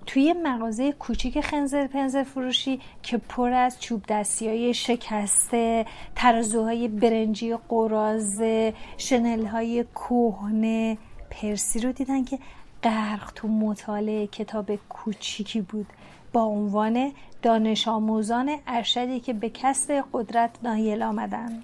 توی 0.06 0.34
مغازه 0.44 0.92
کوچیک 0.92 1.42
خنزر 1.42 1.88
پنزر 1.88 2.24
فروشی 2.24 2.80
که 3.04 3.18
پر 3.18 3.54
از 3.54 3.80
چوب 3.80 4.04
دستی 4.10 4.48
های 4.48 4.74
شکسته 4.74 5.86
ترازوهای 6.16 6.88
برنجی 6.88 7.56
قرازه 7.70 8.74
شنل 8.98 9.46
های 9.46 9.84
کوهنه 9.84 10.98
پرسی 11.30 11.80
رو 11.80 11.92
دیدن 11.92 12.24
که 12.24 12.40
غرق 12.90 13.32
تو 13.36 13.48
مطالعه 13.48 14.28
کتاب 14.28 14.76
کوچیکی 14.76 15.62
بود 15.62 15.86
با 16.34 16.44
عنوان 16.44 17.12
دانش 17.42 17.88
آموزان 17.88 18.58
ارشدی 18.68 19.20
که 19.20 19.34
به 19.34 19.50
کسب 19.50 20.04
قدرت 20.14 20.52
نایل 20.64 21.04
آمدن. 21.04 21.64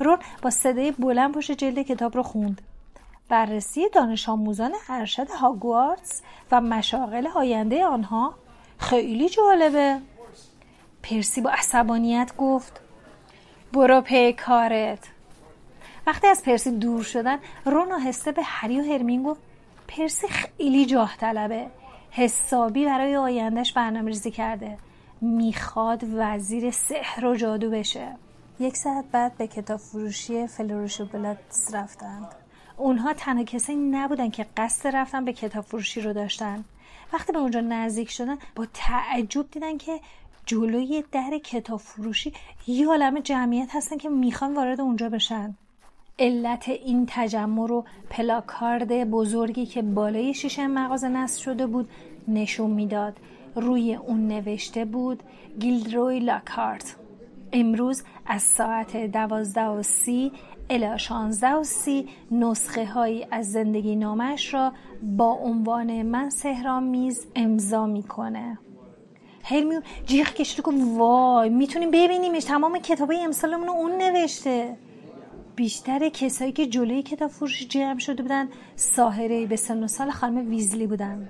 رون 0.00 0.18
با 0.42 0.50
صدای 0.50 0.90
بلند 0.90 1.34
پشت 1.34 1.52
جلد 1.52 1.82
کتاب 1.82 2.16
رو 2.16 2.22
خوند. 2.22 2.62
بررسی 3.28 3.88
دانش 3.88 4.28
آموزان 4.28 4.72
ارشد 4.88 5.30
هاگوارتس 5.30 6.22
و 6.52 6.60
مشاغل 6.60 7.26
آینده 7.26 7.84
آنها 7.84 8.34
خیلی 8.78 9.28
جالبه. 9.28 10.00
پرسی 11.02 11.40
با 11.40 11.50
عصبانیت 11.50 12.32
گفت 12.38 12.80
برو 13.72 14.00
پی 14.00 14.32
کارت. 14.32 15.08
وقتی 16.06 16.26
از 16.26 16.42
پرسی 16.42 16.70
دور 16.70 17.02
شدن 17.02 17.38
رون 17.64 17.92
آهسته 17.92 18.32
به 18.32 18.42
هری 18.42 18.80
و 18.80 18.84
هرمین 18.84 19.22
گفت 19.22 19.40
پرسی 19.88 20.28
خیلی 20.28 20.86
جاه 20.86 21.16
طلبه. 21.16 21.66
حسابی 22.10 22.84
برای 22.84 23.16
آیندهش 23.16 23.72
برنامه 23.72 24.08
ریزی 24.08 24.30
کرده. 24.30 24.78
می‌خواد 25.20 26.04
وزیر 26.14 26.70
سحر 26.70 27.26
و 27.26 27.36
جادو 27.36 27.70
بشه. 27.70 28.16
یک 28.60 28.76
ساعت 28.76 29.04
بعد 29.12 29.36
به 29.36 29.46
کتاب 29.46 29.76
فروشی 29.76 30.46
فلوروش 30.46 31.00
و 31.00 31.04
بلاتس 31.04 31.74
رفتند. 31.74 32.34
اونها 32.76 33.12
تنها 33.12 33.44
کسایی 33.44 33.78
نبودن 33.78 34.30
که 34.30 34.46
قصد 34.56 34.96
رفتن 34.96 35.24
به 35.24 35.32
کتاب 35.32 35.64
فروشی 35.64 36.00
رو 36.00 36.12
داشتن. 36.12 36.64
وقتی 37.12 37.32
به 37.32 37.38
اونجا 37.38 37.60
نزدیک 37.60 38.10
شدن 38.10 38.38
با 38.56 38.66
تعجب 38.74 39.50
دیدن 39.50 39.78
که 39.78 40.00
جلوی 40.46 41.04
در 41.12 41.38
کتاب 41.44 41.80
فروشی 41.80 42.32
یه 42.66 42.88
عالم 42.88 43.20
جمعیت 43.20 43.68
هستن 43.74 43.96
که 43.96 44.08
می‌خوان 44.08 44.54
وارد 44.54 44.80
اونجا 44.80 45.08
بشن. 45.08 45.56
علت 46.18 46.68
این 46.68 47.04
تجمع 47.08 47.66
رو 47.66 47.84
پلاکارد 48.10 49.10
بزرگی 49.10 49.66
که 49.66 49.82
بالای 49.82 50.34
شیشه 50.34 50.66
مغازه 50.66 51.08
نصب 51.08 51.42
شده 51.42 51.66
بود 51.66 51.88
نشون 52.28 52.70
می‌داد. 52.70 53.16
روی 53.56 53.94
اون 53.94 54.28
نوشته 54.28 54.84
بود 54.84 55.22
گیلدروی 55.58 56.20
لاکارت. 56.20 56.96
امروز 57.52 58.02
از 58.26 58.42
ساعت 58.42 58.96
دوازده 58.96 59.66
و 59.66 59.82
سی 59.82 60.32
الی 60.70 60.98
شانزده 60.98 61.54
و 61.54 61.64
سی 61.64 62.08
نسخه 62.30 62.86
هایی 62.86 63.26
از 63.30 63.52
زندگی 63.52 63.96
نامش 63.96 64.54
را 64.54 64.72
با 65.02 65.32
عنوان 65.32 66.02
من 66.02 66.30
میز 66.82 67.26
امضا 67.34 67.86
می‌کنه. 67.86 68.58
هرمیون 69.44 69.82
جیغ 70.06 70.32
کشید 70.34 70.64
گفت 70.64 70.76
وای 70.96 71.48
می‌تونیم 71.48 71.90
ببینیمش 71.90 72.44
تمام 72.44 72.78
کتاب 72.78 73.12
امسالمون 73.20 73.68
اون 73.68 73.92
نوشته. 73.92 74.76
بیشتر 75.56 76.08
کسایی 76.08 76.52
که 76.52 76.66
جلوی 76.66 77.02
کتاب 77.02 77.30
فروش 77.30 77.66
جمع 77.68 77.98
شده 77.98 78.22
بودن 78.22 78.48
ساهره 78.76 79.46
به 79.46 79.56
سن 79.56 79.84
و 79.84 79.88
سال 79.88 80.10
خانم 80.10 80.50
ویزلی 80.50 80.86
بودن. 80.86 81.28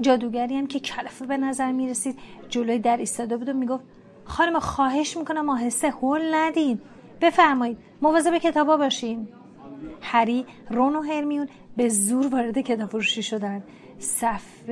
جادوگری 0.00 0.56
هم 0.56 0.66
که 0.66 0.80
کلفه 0.80 1.26
به 1.26 1.36
نظر 1.36 1.72
می‌رسید. 1.72 2.18
جلوی 2.48 2.78
در 2.78 2.96
ایستاده 2.96 3.36
بود 3.36 3.48
و 3.48 3.52
می‌گفت 3.52 3.84
خانم 4.24 4.58
خواهش 4.58 5.16
می‌کنم 5.16 5.48
آهسته 5.48 5.90
هول 5.90 6.34
ندین. 6.34 6.80
بفرمایید 7.20 7.78
مواظب 8.02 8.38
کتابا 8.38 8.76
باشین. 8.76 9.28
هری 10.00 10.46
رون 10.70 10.96
و 10.96 11.02
هرمیون 11.02 11.48
به 11.76 11.88
زور 11.88 12.26
وارد 12.26 12.58
کتاب 12.58 12.90
فروشی 12.90 13.22
شدن 13.22 13.62
صف 13.98 14.70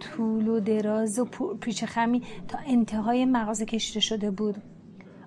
طول 0.00 0.48
و 0.48 0.60
دراز 0.60 1.18
و 1.18 1.24
پیچ 1.60 1.84
خمی 1.84 2.22
تا 2.48 2.58
انتهای 2.66 3.24
مغازه 3.24 3.64
کشیده 3.64 4.00
شده 4.00 4.30
بود. 4.30 4.56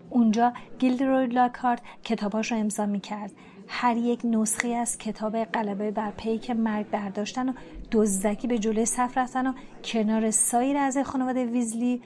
اونجا 0.10 0.54
گیلدروی 0.80 1.28
لاکارت 1.28 1.82
کتاباش 2.04 2.52
رو 2.52 2.58
امضا 2.58 2.86
می‌کرد. 2.86 3.32
هر 3.68 3.98
یک 3.98 4.22
نسخه 4.24 4.68
از 4.68 4.98
کتاب 4.98 5.44
غلبه 5.44 5.92
بر 5.92 6.12
پیک 6.12 6.52
مرگ 6.52 6.90
برداشتن 6.90 7.50
و 7.50 7.54
دزدکی 7.92 8.48
به 8.48 8.60
جلوی 8.60 8.86
صف 8.86 9.18
رفتن 9.18 9.48
و 9.48 9.54
کنار 9.84 10.32
سایر 10.32 10.78
از 10.78 10.98
خانواده 10.98 11.46
ویزلی 11.46 12.02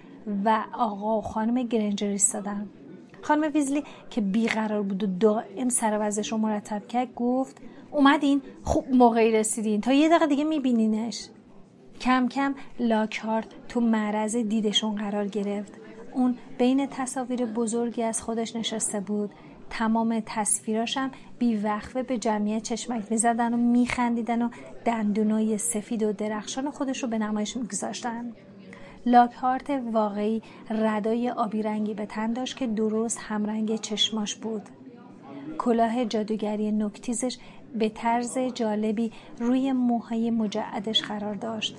و 0.45 0.63
آقا 0.73 1.17
و 1.17 1.21
خانم 1.21 1.63
گرنجر 1.63 2.07
ایستادن. 2.07 2.69
خانم 3.21 3.51
ویزلی 3.53 3.83
که 4.09 4.21
بیقرار 4.21 4.81
بود 4.81 5.03
و 5.03 5.07
دائم 5.19 5.69
سر 5.69 5.97
وزش 6.01 6.31
رو 6.31 6.37
مرتب 6.37 6.87
کرد 6.87 7.15
گفت 7.15 7.61
اومدین 7.91 8.41
خوب 8.63 8.89
موقعی 8.91 9.31
رسیدین. 9.31 9.81
تا 9.81 9.93
یه 9.93 10.09
دقیقه 10.09 10.27
دیگه 10.27 10.43
میبینینش. 10.43 11.27
کم 12.01 12.27
کم 12.27 12.55
لاکارت 12.79 13.47
تو 13.67 13.79
معرض 13.79 14.35
دیدشون 14.35 14.95
قرار 14.95 15.27
گرفت. 15.27 15.73
اون 16.13 16.37
بین 16.57 16.87
تصاویر 16.87 17.45
بزرگی 17.45 18.03
از 18.03 18.21
خودش 18.21 18.55
نشسته 18.55 18.99
بود. 18.99 19.31
تمام 19.69 20.23
تصویراشم 20.25 21.11
بیوقفه 21.39 22.03
به 22.03 22.17
جمعیت 22.17 22.63
چشمک 22.63 23.11
می‌زدن 23.11 23.53
و 23.53 23.57
میخندیدن 23.57 24.41
و 24.41 24.49
دندونای 24.85 25.57
سفید 25.57 26.03
و 26.03 26.13
درخشان 26.13 26.71
خودش 26.71 27.03
رو 27.03 27.09
به 27.09 27.17
نمایش 27.17 27.57
میگذاشتن. 27.57 28.31
لاکهارت 29.05 29.69
واقعی 29.91 30.41
ردای 30.69 31.29
آبی 31.29 31.61
رنگی 31.61 31.93
به 31.93 32.05
تن 32.05 32.33
داشت 32.33 32.57
که 32.57 32.67
درست 32.67 33.19
همرنگ 33.21 33.75
چشماش 33.75 34.35
بود. 34.35 34.61
کلاه 35.57 36.05
جادوگری 36.05 36.71
نکتیزش 36.71 37.37
به 37.79 37.89
طرز 37.89 38.37
جالبی 38.37 39.11
روی 39.39 39.71
موهای 39.71 40.31
مجعدش 40.31 41.01
قرار 41.01 41.35
داشت. 41.35 41.77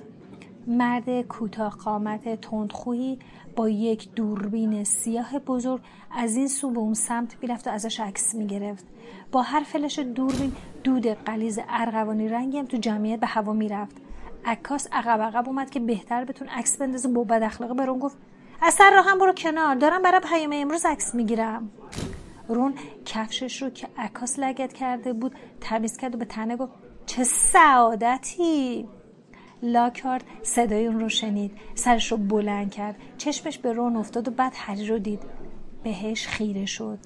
مرد 0.67 1.21
کوتاه 1.21 1.71
قامت 1.71 2.41
تندخویی 2.41 3.19
با 3.55 3.69
یک 3.69 4.13
دوربین 4.13 4.83
سیاه 4.83 5.39
بزرگ 5.39 5.81
از 6.11 6.35
این 6.35 6.47
سو 6.47 6.71
به 6.71 6.79
اون 6.79 6.93
سمت 6.93 7.35
می‌رفت 7.41 7.67
و 7.67 7.69
ازش 7.71 7.99
عکس 7.99 8.35
می‌گرفت. 8.35 8.85
با 9.31 9.41
هر 9.41 9.63
فلش 9.63 9.99
دوربین 9.99 10.51
دود 10.83 11.07
قلیز 11.07 11.59
ارغوانی 11.69 12.27
رنگی 12.27 12.57
هم 12.57 12.65
تو 12.65 12.77
جمعیت 12.77 13.19
به 13.19 13.27
هوا 13.27 13.53
می‌رفت. 13.53 13.97
عکاس 14.45 14.87
عقب 14.91 15.21
عقب 15.21 15.47
اومد 15.47 15.69
که 15.69 15.79
بهتر 15.79 16.25
بتون 16.25 16.47
عکس 16.47 16.77
بندازه 16.77 17.09
با 17.09 17.23
بد 17.23 17.43
اخلاقه 17.43 17.73
برون 17.73 17.99
گفت 17.99 18.17
از 18.61 18.73
سر 18.73 18.91
راه 18.91 19.05
هم 19.05 19.19
برو 19.19 19.33
کنار 19.33 19.75
دارم 19.75 20.01
برای 20.01 20.19
پیام 20.19 20.51
امروز 20.53 20.85
عکس 20.85 21.15
می‌گیرم. 21.15 21.71
رون 22.47 22.73
کفشش 23.05 23.61
رو 23.61 23.69
که 23.69 23.87
عکاس 23.97 24.39
لگت 24.39 24.73
کرده 24.73 25.13
بود 25.13 25.35
تمیز 25.61 25.97
کرد 25.97 26.15
و 26.15 26.17
به 26.17 26.25
تنه 26.25 26.55
گفت 26.57 26.71
چه 27.05 27.23
سعادتی! 27.23 28.87
لاکارد 29.63 30.23
صدای 30.41 30.87
اون 30.87 30.99
رو 30.99 31.09
شنید. 31.09 31.51
سرش 31.75 32.11
رو 32.11 32.17
بلند 32.17 32.71
کرد. 32.71 32.95
چشمش 33.17 33.57
به 33.57 33.73
رون 33.73 33.95
افتاد 33.95 34.27
و 34.27 34.31
بعد 34.31 34.53
هری 34.55 34.87
رو 34.87 34.99
دید. 34.99 35.23
بهش 35.83 36.27
خیره 36.27 36.65
شد. 36.65 36.99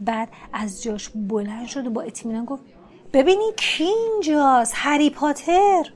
بعد 0.00 0.28
از 0.52 0.82
جاش 0.82 1.10
بلند 1.14 1.66
شد 1.66 1.86
و 1.86 1.90
با 1.90 2.02
اطمینان 2.02 2.44
گفت 2.44 2.62
ببینی 3.12 3.52
کی 3.56 3.84
اینجاست؟ 3.84 4.72
هری 4.76 5.10
پاتر. 5.10 5.92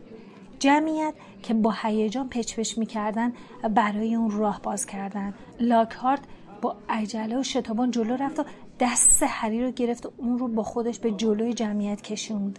جمعیت 0.58 1.14
که 1.42 1.54
با 1.54 1.74
هیجان 1.82 2.28
پچ 2.28 2.78
می‌کردن 2.78 3.32
برای 3.74 4.14
اون 4.14 4.30
راه 4.30 4.60
باز 4.62 4.86
کردن. 4.86 5.34
لاکهارت 5.60 6.20
با 6.62 6.76
عجله 6.88 7.38
و 7.38 7.42
شتابان 7.42 7.90
جلو 7.90 8.16
رفت 8.16 8.38
و 8.38 8.44
دست 8.80 9.22
هری 9.22 9.64
رو 9.64 9.70
گرفت 9.70 10.06
و 10.06 10.12
اون 10.16 10.38
رو 10.38 10.48
با 10.48 10.62
خودش 10.62 10.98
به 10.98 11.10
جلوی 11.10 11.54
جمعیت 11.54 12.02
کشوند. 12.02 12.58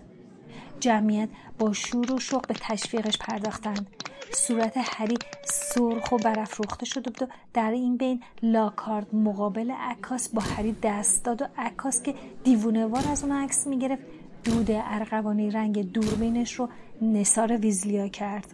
جمعیت 0.82 1.30
با 1.60 1.74
شور 1.74 2.14
و 2.14 2.20
شوق 2.20 2.48
به 2.48 2.54
تشویقش 2.60 3.18
پرداختند. 3.18 3.88
صورت 4.34 4.74
هری 4.78 5.18
سرخ 5.46 6.12
و 6.12 6.18
برافروخته 6.18 6.86
شده 6.86 7.10
بود 7.10 7.24
و 7.24 7.34
در 7.54 7.72
این 7.72 7.98
بین 7.98 8.24
لاکارد 8.44 9.16
مقابل 9.16 9.72
عکاس 9.72 10.30
با 10.30 10.42
هری 10.42 10.76
دست 10.84 11.26
داد 11.26 11.42
و 11.42 11.46
عکاس 11.58 12.04
که 12.04 12.16
دیوونهوار 12.44 13.04
از 13.12 13.24
اون 13.24 13.32
عکس 13.32 13.68
می‌گرفت 13.68 14.02
دود 14.44 14.68
ارغوانی 14.72 15.52
رنگ 15.52 15.92
دوربینش 15.92 16.54
رو 16.54 16.70
نصار 17.02 17.58
ویزلیا 17.58 18.08
کرد. 18.08 18.54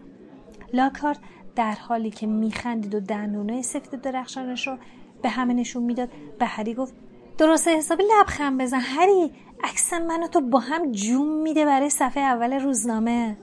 لاکارد 0.73 1.19
در 1.55 1.71
حالی 1.71 2.11
که 2.11 2.27
میخندید 2.27 2.95
و 2.95 2.99
دندونه 2.99 3.61
سفت 3.61 3.95
درخشانش 3.95 4.67
رو 4.67 4.77
به 5.21 5.29
همه 5.29 5.53
نشون 5.53 5.83
می‌داد 5.83 6.09
به 6.39 6.45
هری 6.45 6.73
گفت 6.73 6.93
درست 7.37 7.67
حسابی 7.67 8.03
لبخند 8.03 8.61
بزن. 8.61 8.79
هری 8.79 9.31
عکس 9.63 9.93
منو 9.93 10.27
تو 10.27 10.41
با 10.41 10.59
هم 10.59 10.91
جوم 10.91 11.41
میده 11.41 11.65
برای 11.65 11.89
صفحه 11.89 12.23
اول 12.23 12.53
روزنامه. 12.53 13.37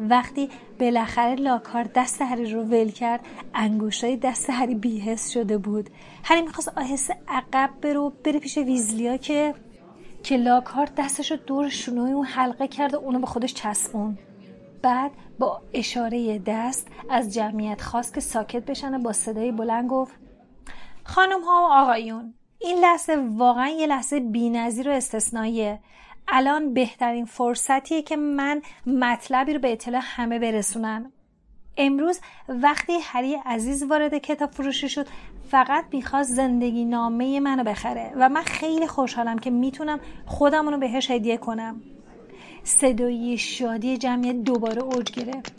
وقتی 0.00 0.50
بالاخره 0.80 1.34
لاکار 1.34 1.84
دست 1.84 2.22
هری 2.22 2.52
رو 2.52 2.62
ول 2.62 2.90
کرد 2.90 3.20
انگوشتای 3.54 4.16
دست 4.16 4.50
هری 4.50 4.74
بیهس 4.74 5.30
شده 5.30 5.58
بود. 5.58 5.90
هری 6.24 6.42
می‌خواست 6.42 6.78
آهسته 6.78 7.16
عقب 7.28 7.70
برو 7.82 8.12
بره 8.24 8.38
پیش 8.38 8.58
ویزلیا 8.58 9.16
که 9.16 9.54
که 10.22 10.36
لاکار 10.36 10.88
دستش 10.96 11.30
رو 11.30 11.36
دور 11.36 11.68
شونوی 11.68 12.12
اون 12.12 12.26
حلقه 12.26 12.68
کرد 12.68 12.94
و 12.94 12.98
اونو 12.98 13.18
به 13.18 13.26
خودش 13.26 13.54
چسبون. 13.54 14.18
بعد 14.82 15.10
با 15.38 15.62
اشاره 15.72 16.38
دست 16.38 16.88
از 17.10 17.34
جمعیت 17.34 17.82
خواست 17.82 18.14
که 18.14 18.20
ساکت 18.20 18.64
بشن 18.64 18.94
و 18.94 18.98
با 18.98 19.12
صدای 19.12 19.52
بلند 19.52 19.90
گفت 19.90 20.14
خانم 21.04 21.42
ها 21.42 21.68
و 21.68 21.72
آقایون 21.72 22.34
این 22.64 22.78
لحظه 22.78 23.16
واقعا 23.36 23.68
یه 23.68 23.86
لحظه 23.86 24.20
بینظیر 24.20 24.88
و 24.88 24.92
استثنائیه 24.92 25.78
الان 26.28 26.74
بهترین 26.74 27.24
فرصتیه 27.24 28.02
که 28.02 28.16
من 28.16 28.62
مطلبی 28.86 29.52
رو 29.52 29.58
به 29.58 29.72
اطلاع 29.72 30.00
همه 30.04 30.38
برسونم. 30.38 31.12
امروز 31.76 32.20
وقتی 32.48 32.92
هری 33.02 33.34
عزیز 33.46 33.82
وارد 33.82 34.18
کتاب 34.18 34.50
فروشی 34.50 34.88
شد 34.88 35.06
فقط 35.50 35.84
می‌خواست 35.92 36.30
زندگی 36.30 36.84
نامه 36.84 37.40
منو 37.40 37.64
بخره 37.64 38.12
و 38.16 38.28
من 38.28 38.42
خیلی 38.42 38.86
خوشحالم 38.86 39.38
که 39.38 39.50
می‌تونم 39.50 40.00
خودم 40.26 40.68
رو 40.68 40.78
بهش 40.78 41.10
هدیه 41.10 41.36
کنم. 41.36 41.80
صدایی 42.64 43.38
شادی 43.38 43.98
جمعیت 43.98 44.36
دوباره 44.36 44.82
اوج 44.82 45.10
گرفت. 45.10 45.52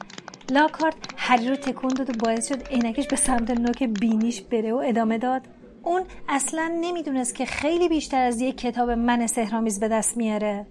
لاکارت 0.49 0.95
هری 1.17 1.49
رو 1.49 1.55
تکون 1.55 1.89
داد 1.89 2.09
و 2.09 2.13
باعث 2.25 2.47
شد 2.49 2.67
عینکش 2.67 3.07
به 3.07 3.15
سمت 3.15 3.51
نوک 3.51 3.83
بینیش 3.83 4.41
بره 4.41 4.73
و 4.73 4.77
ادامه 4.77 5.17
داد. 5.17 5.41
اون 5.85 6.03
اصلا 6.29 6.71
نمی‌دونست 6.81 7.35
که 7.35 7.45
خیلی 7.45 7.89
بیشتر 7.89 8.21
از 8.21 8.41
یک 8.41 8.57
کتاب 8.57 8.89
من 8.89 9.27
سهرامیز 9.27 9.79
به 9.79 9.87
دست 9.87 10.17
میاره. 10.17 10.65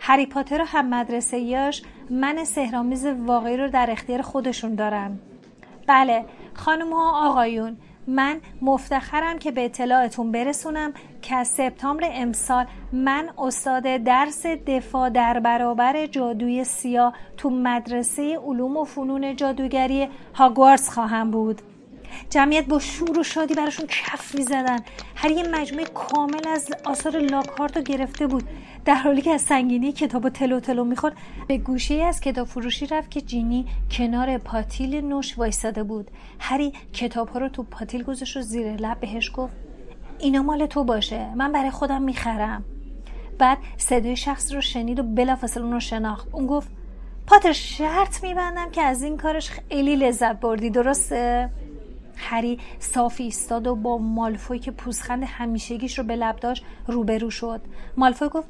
هری 0.00 0.26
پاتر 0.26 0.60
و 0.60 0.64
هم 0.64 0.88
مدرسه 0.88 1.38
یاش 1.38 1.82
من 2.10 2.44
سهرامیز 2.44 3.06
واقعی 3.06 3.56
رو 3.56 3.68
در 3.68 3.90
اختیار 3.90 4.22
خودشون 4.22 4.74
دارن. 4.74 5.18
بله 5.86 6.24
خانم 6.54 6.92
ها 6.92 7.30
آقایون 7.30 7.76
من 8.06 8.40
مفتخرم 8.62 9.38
که 9.38 9.50
به 9.50 9.64
اطلاعتون 9.64 10.32
برسونم 10.32 10.92
که 11.22 11.34
از 11.34 11.48
سپتامبر 11.48 12.10
امسال 12.12 12.66
من 12.92 13.30
استاد 13.38 13.82
درس 13.82 14.46
دفاع 14.46 15.10
در 15.10 15.40
برابر 15.40 16.06
جادوی 16.06 16.64
سیاه 16.64 17.14
تو 17.36 17.50
مدرسه 17.50 18.38
علوم 18.38 18.76
و 18.76 18.84
فنون 18.84 19.36
جادوگری 19.36 20.08
هاگوارس 20.34 20.90
خواهم 20.90 21.30
بود. 21.30 21.62
جمعیت 22.30 22.66
با 22.66 22.78
شور 22.78 23.18
و 23.18 23.22
شادی 23.22 23.54
براشون 23.54 23.86
کف 23.86 24.34
می‌زدن. 24.34 24.78
هر 25.14 25.30
یه 25.30 25.48
مجموعه 25.48 25.84
کامل 25.84 26.48
از 26.48 26.68
آثار 26.84 27.18
لاکهارت 27.18 27.76
رو 27.76 27.82
گرفته 27.82 28.26
بود. 28.26 28.48
در 28.84 28.94
حالی 28.94 29.22
که 29.22 29.30
از 29.30 29.40
سنگینی 29.40 29.92
کتاب 29.92 30.28
تلو 30.28 30.60
تلو 30.60 30.84
می‌خورد 30.84 31.16
به 31.48 31.58
گوشه 31.58 31.94
از 31.94 32.20
کتاب 32.20 32.46
فروشی 32.46 32.86
رفت 32.86 33.10
که 33.10 33.20
جینی 33.20 33.66
کنار 33.90 34.38
پاتیل 34.38 35.00
نوش 35.00 35.38
وایستاده 35.38 35.82
بود. 35.82 36.10
هری 36.38 36.72
کتاب 36.92 37.28
ها 37.28 37.38
رو 37.38 37.48
تو 37.48 37.62
پاتیل 37.62 38.02
گذاشت 38.02 38.36
و 38.36 38.40
زیر 38.40 38.76
لب 38.76 39.00
بهش 39.00 39.30
گفت 39.34 39.54
اینا 40.18 40.42
مال 40.42 40.66
تو 40.66 40.84
باشه 40.84 41.34
من 41.34 41.52
برای 41.52 41.70
خودم 41.70 42.02
می‌خرم. 42.02 42.64
بعد 43.38 43.58
صدای 43.76 44.16
شخص 44.16 44.52
رو 44.52 44.60
شنید 44.60 44.98
و 44.98 45.02
بلافاصله 45.02 45.62
اون 45.64 45.72
رو 45.72 45.80
شناخت. 45.80 46.28
اون 46.32 46.46
گفت 46.46 46.68
پاتر 47.26 47.52
شرط 47.52 48.22
میبندم 48.22 48.70
که 48.70 48.82
از 48.82 49.02
این 49.02 49.16
کارش 49.16 49.50
خیلی 49.50 49.96
لذت 49.96 50.40
بردی 50.40 50.70
درسته؟ 50.70 51.50
هری 52.16 52.58
صاف 52.78 53.20
ایستاد 53.20 53.66
و 53.66 53.74
با 53.74 53.98
مالفوی 53.98 54.58
که 54.58 54.70
پوزخند 54.70 55.24
همیشگیش 55.24 55.98
رو 55.98 56.04
به 56.04 56.16
لب 56.16 56.36
داشت 56.36 56.64
روبرو 56.86 57.30
شد. 57.30 57.60
مالفوی 57.96 58.28
گفت 58.28 58.48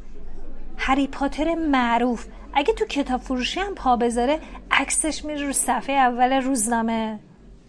هری 0.77 1.07
پاتر 1.07 1.55
معروف 1.55 2.27
اگه 2.55 2.75
تو 2.75 2.85
کتاب 2.85 3.21
فروشی 3.21 3.61
هم 3.61 3.75
پا 3.75 3.97
بذاره 3.97 4.41
عکسش 4.71 5.25
میره 5.25 5.47
رو 5.47 5.53
صفحه 5.53 5.97
اول 5.97 6.33
روزنامه. 6.33 7.19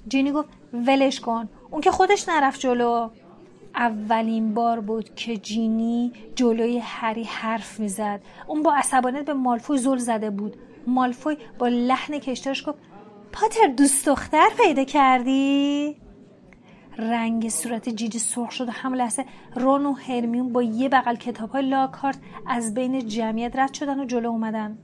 جینی 0.07 0.31
گفت 0.31 0.49
ولش 0.73 1.19
کن 1.19 1.49
اون 1.71 1.81
که 1.81 1.91
خودش 1.91 2.29
نرفت 2.29 2.59
جلو. 2.59 3.09
اولین 3.75 4.53
بار 4.53 4.79
بود 4.79 5.15
که 5.15 5.37
جینی 5.37 6.13
جلوی 6.35 6.79
هری 6.83 7.23
حرف 7.23 7.79
می‌زد. 7.79 8.21
اون 8.47 8.63
با 8.63 8.75
عصبانیت 8.75 9.25
به 9.25 9.33
مالفوی 9.33 9.77
زل 9.77 9.97
زده 9.97 10.29
بود. 10.29 10.55
مالفوی 10.87 11.37
با 11.59 11.67
لحن 11.67 12.19
کشتارش 12.19 12.67
گفت 12.67 12.77
پاتر 13.35 13.67
دوست 13.67 14.05
دختر 14.05 14.47
پیدا 14.57 14.83
کردی؟ 14.83 15.97
رنگ 16.97 17.49
صورت 17.49 17.89
جیجی 17.89 18.19
سرخ 18.19 18.51
شد 18.51 18.67
و 18.67 18.71
هم 18.71 18.93
لحظه 18.93 19.25
رون 19.55 19.85
و 19.85 19.93
هرمیون 19.93 20.53
با 20.53 20.63
یه 20.63 20.89
بغل 20.89 21.15
کتاب 21.15 21.49
های 21.49 21.69
لاکارت 21.69 22.17
از 22.47 22.73
بین 22.73 23.07
جمعیت 23.07 23.55
رد 23.55 23.73
شدن 23.73 23.99
و 23.99 24.05
جلو 24.05 24.29
اومدن 24.29 24.77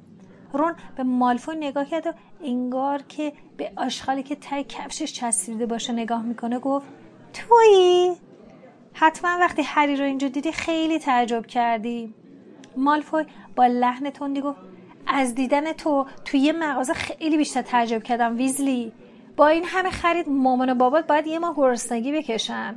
رون 0.54 0.76
به 0.96 1.04
مالفوی 1.04 1.56
نگاه 1.56 1.86
کرد 1.86 2.08
و 2.08 2.14
انگار 2.44 3.02
که 3.02 3.34
به 3.58 3.72
آشغالی 3.76 4.24
که 4.24 4.36
تای 4.36 4.64
کفشش 4.64 5.14
چسبیده 5.14 5.66
باشه 5.66 5.94
نگاه 5.94 6.22
می‌کنه 6.22 6.60
گفت 6.60 6.88
تویی؟ 7.34 8.12
حتما 8.94 9.38
وقتی 9.40 9.62
هری 9.62 9.96
رو 9.96 10.06
اینجا 10.06 10.28
دیدی 10.28 10.52
خیلی 10.52 11.00
تعجب 11.00 11.46
کردی 11.46 12.14
مالفوی 12.78 13.26
با 13.56 13.66
لحن 13.66 14.10
تندی 14.10 14.42
گفت 14.42 14.71
از 15.14 15.36
دیدن 15.36 15.74
تو 15.74 16.06
توی 16.26 16.40
یه 16.40 16.52
مغازه 16.52 16.94
خیلی 16.94 17.38
بیشتر 17.38 17.62
تعجب 17.62 18.04
کردم 18.04 18.38
ویزلی. 18.38 18.92
با 19.36 19.48
این 19.48 19.64
همه 19.66 19.90
خرید 19.90 20.30
مامان 20.30 20.70
و 20.70 20.76
بابات 20.76 21.08
باید 21.08 21.28
یه 21.28 21.40
ماه 21.40 21.56
گرسنگی 21.56 22.12
بکشن. 22.12 22.76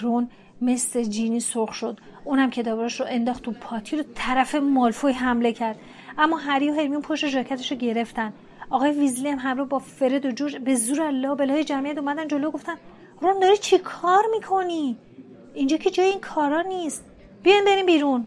رون 0.00 0.28
مثل 0.60 1.02
جینی 1.02 1.40
سرخ 1.40 1.72
شد. 1.72 2.00
اونم 2.24 2.50
کتابش 2.50 3.00
رو 3.00 3.06
انداخت 3.08 3.42
تو 3.42 3.52
پاتی 3.52 3.96
رو 3.96 4.04
طرف 4.14 4.54
مالفوی 4.54 5.12
حمله 5.12 5.52
کرد. 5.52 5.78
اما 6.18 6.36
هری 6.36 6.70
و 6.70 6.74
هرمیون 6.74 7.02
پشت 7.02 7.26
ژاکتش 7.26 7.72
رو 7.72 7.78
گرفتن. 7.78 8.32
آقای 8.70 8.90
ویزلی 8.90 9.28
هم 9.28 9.38
همراه 9.38 9.68
با 9.68 9.78
فرد 9.78 10.26
و 10.26 10.30
جورج 10.30 10.56
به 10.56 10.74
زور 10.74 11.02
الله 11.02 11.34
بلای 11.34 11.64
جمعیت 11.64 11.98
اومدن 11.98 12.28
جلو 12.28 12.50
گفتن 12.50 12.74
رون 13.20 13.40
داری 13.40 13.56
چی 13.56 13.78
کار 13.78 14.22
می‌کنی؟ 14.30 14.96
اینجا 15.54 15.76
که 15.76 15.90
جای 15.90 16.06
این 16.06 16.20
کارا 16.20 16.62
نیست. 16.62 17.04
بیاین 17.42 17.64
بریم 17.64 17.86
بیرون. 17.86 18.26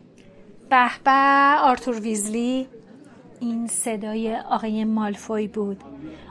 به 0.70 0.90
به 1.04 1.12
آرتور 1.62 2.00
ویزلی. 2.00 2.68
این 3.40 3.68
صدای 3.68 4.36
آقای 4.36 4.84
مالفوی 4.84 5.48
بود. 5.48 5.84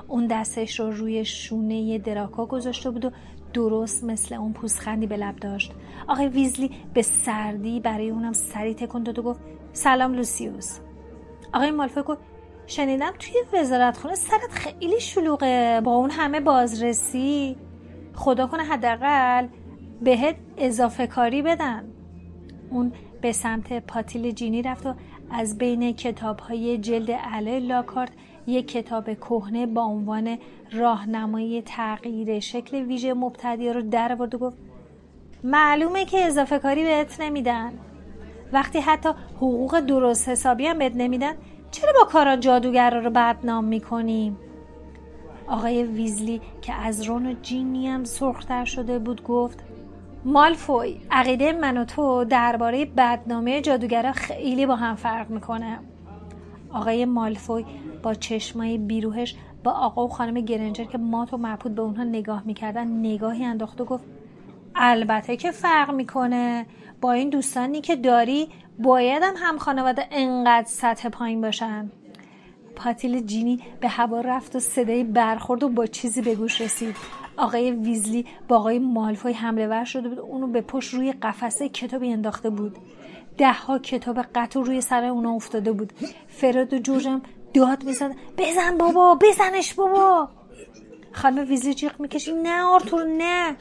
اون 0.09 0.27
دستش 0.27 0.81
رو 0.81 0.90
روی 0.90 1.25
شونه 1.25 1.99
دراکا 1.99 2.47
گذاشته 2.47 2.90
بود 2.90 3.05
و 3.05 3.11
درست 3.53 4.05
مثل 4.05 4.35
اون 4.35 4.53
پوزخندی 4.53 5.07
به 5.07 5.16
لب 5.16 5.37
داشت. 5.37 5.73
آقای 6.09 6.29
ویزلی 6.29 6.71
به 6.95 7.03
سردی 7.03 7.81
برای 7.81 8.11
اونم 8.11 8.33
سری 8.33 8.75
تکون 8.75 9.03
داد 9.03 9.19
و 9.19 9.23
گفت 9.23 9.40
سلام 9.73 10.14
لوسیوس. 10.14 10.79
آقای 11.55 11.71
مالفوی 11.71 12.03
گفت 12.03 12.21
شنیدم 12.66 13.12
توی 13.19 13.61
وزارتخونه 13.61 14.14
سرت 14.14 14.51
خیلی 14.51 15.01
شلوغه. 15.01 15.81
با 15.85 15.95
اون 15.95 16.11
همه 16.11 16.40
بازرسی. 16.40 17.57
خدا 18.14 18.47
کنه 18.47 18.62
حداقل 18.62 19.47
بهت 20.03 20.37
اضافه 20.57 21.07
کاری 21.07 21.42
بدن. 21.42 21.85
اون 22.71 22.92
به 23.21 23.33
سمت 23.33 23.87
پاتیل 23.87 24.31
جینی 24.31 24.62
رفت 24.62 24.87
و 24.87 24.95
از 25.31 25.59
بین 25.59 25.93
کتاب 25.93 26.41
های 26.41 26.79
جلد 26.79 27.11
علی 27.11 27.61
لاکارت 27.61 28.12
یک 28.47 28.69
کتاب 28.69 29.15
کهنه 29.15 29.67
با 29.67 29.83
عنوان 29.83 30.39
راهنمای 30.73 31.62
تغییر 31.67 32.41
شکل 32.41 32.77
ویژه 32.77 33.15
مبتدی 33.15 33.73
رو 33.73 33.83
در 33.83 34.12
آورد 34.12 34.35
و 34.35 34.39
گفت 34.39 34.57
معلومه 35.45 36.05
که 36.05 36.27
اضافه 36.27 36.59
کاری 36.59 36.85
بهت 36.85 37.21
نمیدن. 37.21 37.73
وقتی 38.53 38.81
حتی 38.81 39.09
حقوق 39.37 39.81
درست 39.81 40.29
حسابی 40.29 40.67
هم 40.67 40.79
بهت 40.79 40.93
نمیدن 40.95 41.35
چرا 41.71 41.93
با 41.93 42.05
کارا 42.05 42.37
جادوگر 42.37 43.01
رو 43.01 43.11
بدنام 43.11 43.65
می‌کنیم 43.65 44.39
آقای 45.49 45.83
ویزلی 45.83 46.41
که 46.62 46.73
از 46.75 47.03
رون 47.03 47.27
و 47.27 47.35
جینی 47.43 47.89
هم 47.89 48.05
سرختر 48.05 48.65
شده 48.65 48.99
بود 48.99 49.23
گفت 49.23 49.65
مالفوی 50.24 51.00
عقیده 51.11 51.52
من 51.52 51.76
و 51.76 51.85
تو 51.85 52.24
درباره 52.24 52.85
بدنامه 52.85 53.61
جادوگرا 53.61 54.12
خیلی 54.12 54.66
با 54.66 54.76
هم 54.76 54.94
فرق 54.94 55.31
می‌کنه. 55.31 55.79
آقای 56.72 57.05
مالفوی 57.05 57.64
با 58.02 58.14
چشمای 58.14 58.79
بیروهش 58.79 59.37
با 59.64 59.70
آقا 59.70 60.05
و 60.05 60.09
خانم 60.09 60.40
گرنجر 60.40 60.85
که 60.85 60.98
مات 60.98 61.35
و 61.35 61.37
مرپود 61.37 61.74
به 61.74 61.83
اونها 61.83 62.05
نگاه 62.05 62.42
می‌کردن 62.46 62.87
نگاهی 62.87 63.44
انداخت 63.44 63.81
و 63.81 63.85
گفت 63.85 64.05
البته 64.74 65.37
که 65.37 65.50
فرق 65.50 65.90
می‌کنه. 65.90 66.66
با 67.00 67.12
این 67.12 67.31
دوستانی 67.31 67.81
که 67.81 67.96
داری 67.96 68.48
باید 68.79 69.22
هم 69.22 69.35
هم 69.37 69.59
خانواده 69.59 70.07
انقدر 70.11 70.66
سطح 70.68 71.09
پایین 71.09 71.40
باشن. 71.40 71.90
پاتیل 72.76 73.20
جینی 73.20 73.61
به 73.81 73.88
هوا 73.88 74.20
رفت 74.20 74.57
و 74.57 74.61
صدای 74.61 75.05
برخورد 75.05 75.62
و 75.62 75.68
با 75.68 75.87
چیزی 75.87 76.22
به 76.22 76.35
گوش 76.35 76.61
رسید. 76.61 76.96
آقای 77.37 77.70
ویزلی 77.70 78.27
با 78.49 78.57
آقای 78.57 78.79
مالفوی 78.79 79.33
حمله 79.33 79.66
ور 79.66 79.85
شده 79.85 80.09
بود. 80.09 80.18
اونو 80.18 80.46
به 80.46 80.61
پشت 80.61 80.94
روی 80.94 81.12
قفسه 81.12 81.68
کتابی 81.68 82.12
انداخته 82.12 82.51
بود. 82.51 82.79
ده 83.38 83.53
ها 83.53 83.79
کتاب 83.79 84.18
قطع 84.35 84.61
روی 84.61 84.81
سر 84.81 85.05
اونا 85.05 85.33
افتاده 85.33 85.72
بود. 85.72 85.92
فراد 86.29 86.72
و 86.75 86.79
جورجم 86.79 87.22
داد 87.55 87.85
می‌زد. 87.85 88.14
بزن 88.38 88.79
بابا 88.79 89.14
بزنش 89.14 89.75
بابا. 89.75 90.29
خانم 91.12 91.49
ویزلی 91.49 91.75
جیغ 91.75 92.01
می‌کشی 92.01 92.33
نه 92.33 92.62
آرتور 92.62 93.05
نه. 93.05 93.57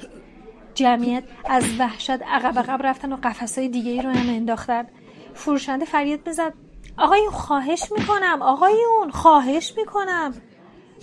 جمعیت 0.76 1.24
از 1.46 1.64
وحشت 1.80 2.10
عقب 2.10 2.60
عقب 2.60 2.86
رفتن 2.86 3.14
و 3.14 3.16
قفسهای 3.16 3.68
دیگه 3.68 3.92
ای 3.92 4.02
رو 4.02 4.10
هم 4.10 4.30
انداختن. 4.30 4.88
فروشنده 5.34 5.86
فریاد 5.86 6.20
بزد 6.24 6.54
آقایون 6.98 7.32
خواهش 7.32 7.92
می‌کنم 7.98 8.42
آقایون 8.42 9.10
خواهش 9.12 9.74
می‌کنم. 9.78 10.34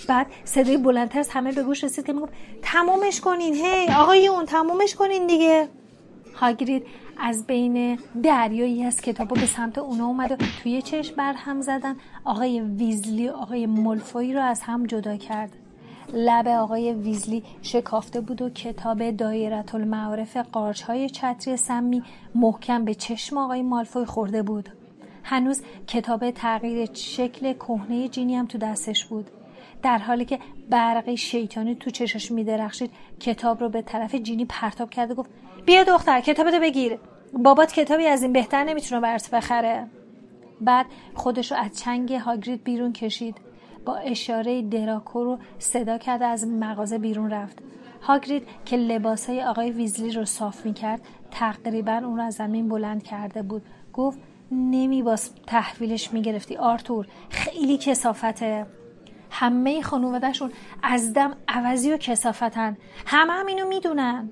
بعد 0.09 0.27
صدای 0.45 0.77
بلندتر 0.77 1.19
از 1.19 1.29
همه 1.29 1.53
به 1.53 1.63
گوش 1.63 1.85
رسید 1.85 2.07
که 2.07 2.13
می‌گفت 2.13 2.33
تمومش 2.63 3.21
کنین 3.21 3.55
هی 3.55 3.89
آقایون 3.89 4.47
تمومش 4.47 4.95
کنین 4.95 5.27
دیگه. 5.27 5.69
هاگرید 6.35 6.87
از 7.17 7.47
بین 7.47 7.99
دریایی 8.23 8.85
از 8.85 9.01
کتابا 9.01 9.37
به 9.41 9.47
سمت 9.47 9.79
اونا 9.79 10.07
اومد 10.07 10.33
و 10.33 10.37
توی 10.63 10.83
چشم 10.83 11.17
بر 11.17 11.33
هم 11.33 11.61
زدن. 11.61 11.97
آقای 12.25 12.61
ویزلی 12.61 13.29
و 13.29 13.33
آقای 13.33 13.67
ملفوی 13.67 14.35
رو 14.35 14.41
از 14.41 14.63
هم 14.63 14.87
جدا 14.87 15.17
کرد. 15.17 15.53
لب 16.15 16.49
آقای 16.49 16.93
ویزلی 16.93 17.43
شکافته 17.63 18.21
بود 18.21 18.43
و 18.43 18.51
کتاب 18.51 19.11
دایرت 19.11 19.75
المعارف 19.75 20.37
قارچ 20.37 20.83
های 20.83 21.11
چتری 21.11 21.57
سمی 21.57 22.03
محکم 22.35 22.85
به 22.85 22.95
چشم 22.95 23.39
آقای 23.39 23.63
مالفوی 23.63 24.05
خورده 24.05 24.43
بود. 24.43 24.69
هنوز 25.25 25.63
کتاب 25.87 26.31
تغییر 26.31 26.89
شکل 26.93 27.53
کهنه 27.53 28.09
جینی 28.09 28.37
هم 28.37 28.47
تو 28.47 28.59
دستش 28.59 29.05
بود. 29.05 29.31
در 29.83 29.99
حالی 29.99 30.25
که 30.25 30.39
برقی 30.71 31.17
شیطانی 31.17 31.75
تو 31.75 31.91
چشاش 31.91 32.31
میدرخشید 32.31 32.91
کتاب 33.21 33.61
رو 33.61 33.69
به 33.69 33.83
طرف 33.83 34.15
جینی 34.15 34.45
پرتاب 34.45 34.91
کرد 34.91 35.11
و 35.11 35.15
گفت 35.15 35.31
بیا 35.67 35.85
دختر 35.85 36.21
کتابتو 36.21 36.61
بگیر. 36.61 36.99
بابات 37.33 37.73
کتابی 37.73 38.07
از 38.07 38.23
این 38.23 38.33
بهتر 38.33 38.65
نمی‌تونه 38.65 39.01
برات 39.01 39.31
بخره. 39.31 39.87
بعد 40.61 40.87
خودش 41.15 41.53
رو 41.53 41.59
از 41.59 41.79
چنگ 41.79 42.13
هاگرید 42.13 42.65
بیرون 42.65 42.93
کشید. 42.93 43.37
با 43.85 43.97
اشاره 43.97 44.63
دراکو 44.63 45.25
رو 45.25 45.39
صدا 45.59 45.99
کرد 45.99 46.23
از 46.23 46.47
مغازه 46.47 46.99
بیرون 46.99 47.31
رفت. 47.31 47.59
هاگرید 48.03 48.49
که 48.65 48.77
لباسهای 48.77 49.43
آقای 49.43 49.71
ویزلی 49.71 50.11
رو 50.11 50.25
صاف 50.25 50.67
می‌کرد 50.67 51.01
تقریبا 51.31 51.93
اون 51.93 52.17
رو 52.17 52.23
از 52.23 52.35
زمین 52.35 52.69
بلند 52.69 53.03
کرده 53.03 53.43
بود. 53.43 53.63
گفت 53.93 54.19
نمی 54.53 55.03
باز 55.03 55.31
تحویلش 55.47 56.13
می‌گرفتی 56.13 56.57
آرتور. 56.57 57.07
خیلی 57.31 57.79
کسافته. 57.79 58.67
همه 59.33 59.83
خانوادهشون 59.83 60.53
از 60.83 61.13
دم 61.13 61.37
عوضی 61.49 61.93
و 61.93 61.97
کسافتن 61.97 62.77
همه 63.07 63.33
هم 63.33 63.47
اینو 63.47 63.69
می‌دونن. 63.69 64.31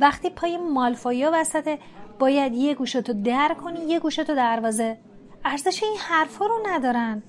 وقتی 0.00 0.30
پای 0.30 0.56
مالفایا 0.56 1.30
وسطه 1.34 1.78
باید 2.18 2.54
یه 2.54 2.74
گوشتو 2.74 3.12
در 3.12 3.56
کنی 3.64 3.80
یه 3.80 4.00
گوشتو 4.00 4.34
دروازه 4.34 4.98
ارزش 5.44 5.82
این 5.82 5.96
حرفا 5.98 6.46
رو 6.46 6.58
ندارن. 6.66 7.22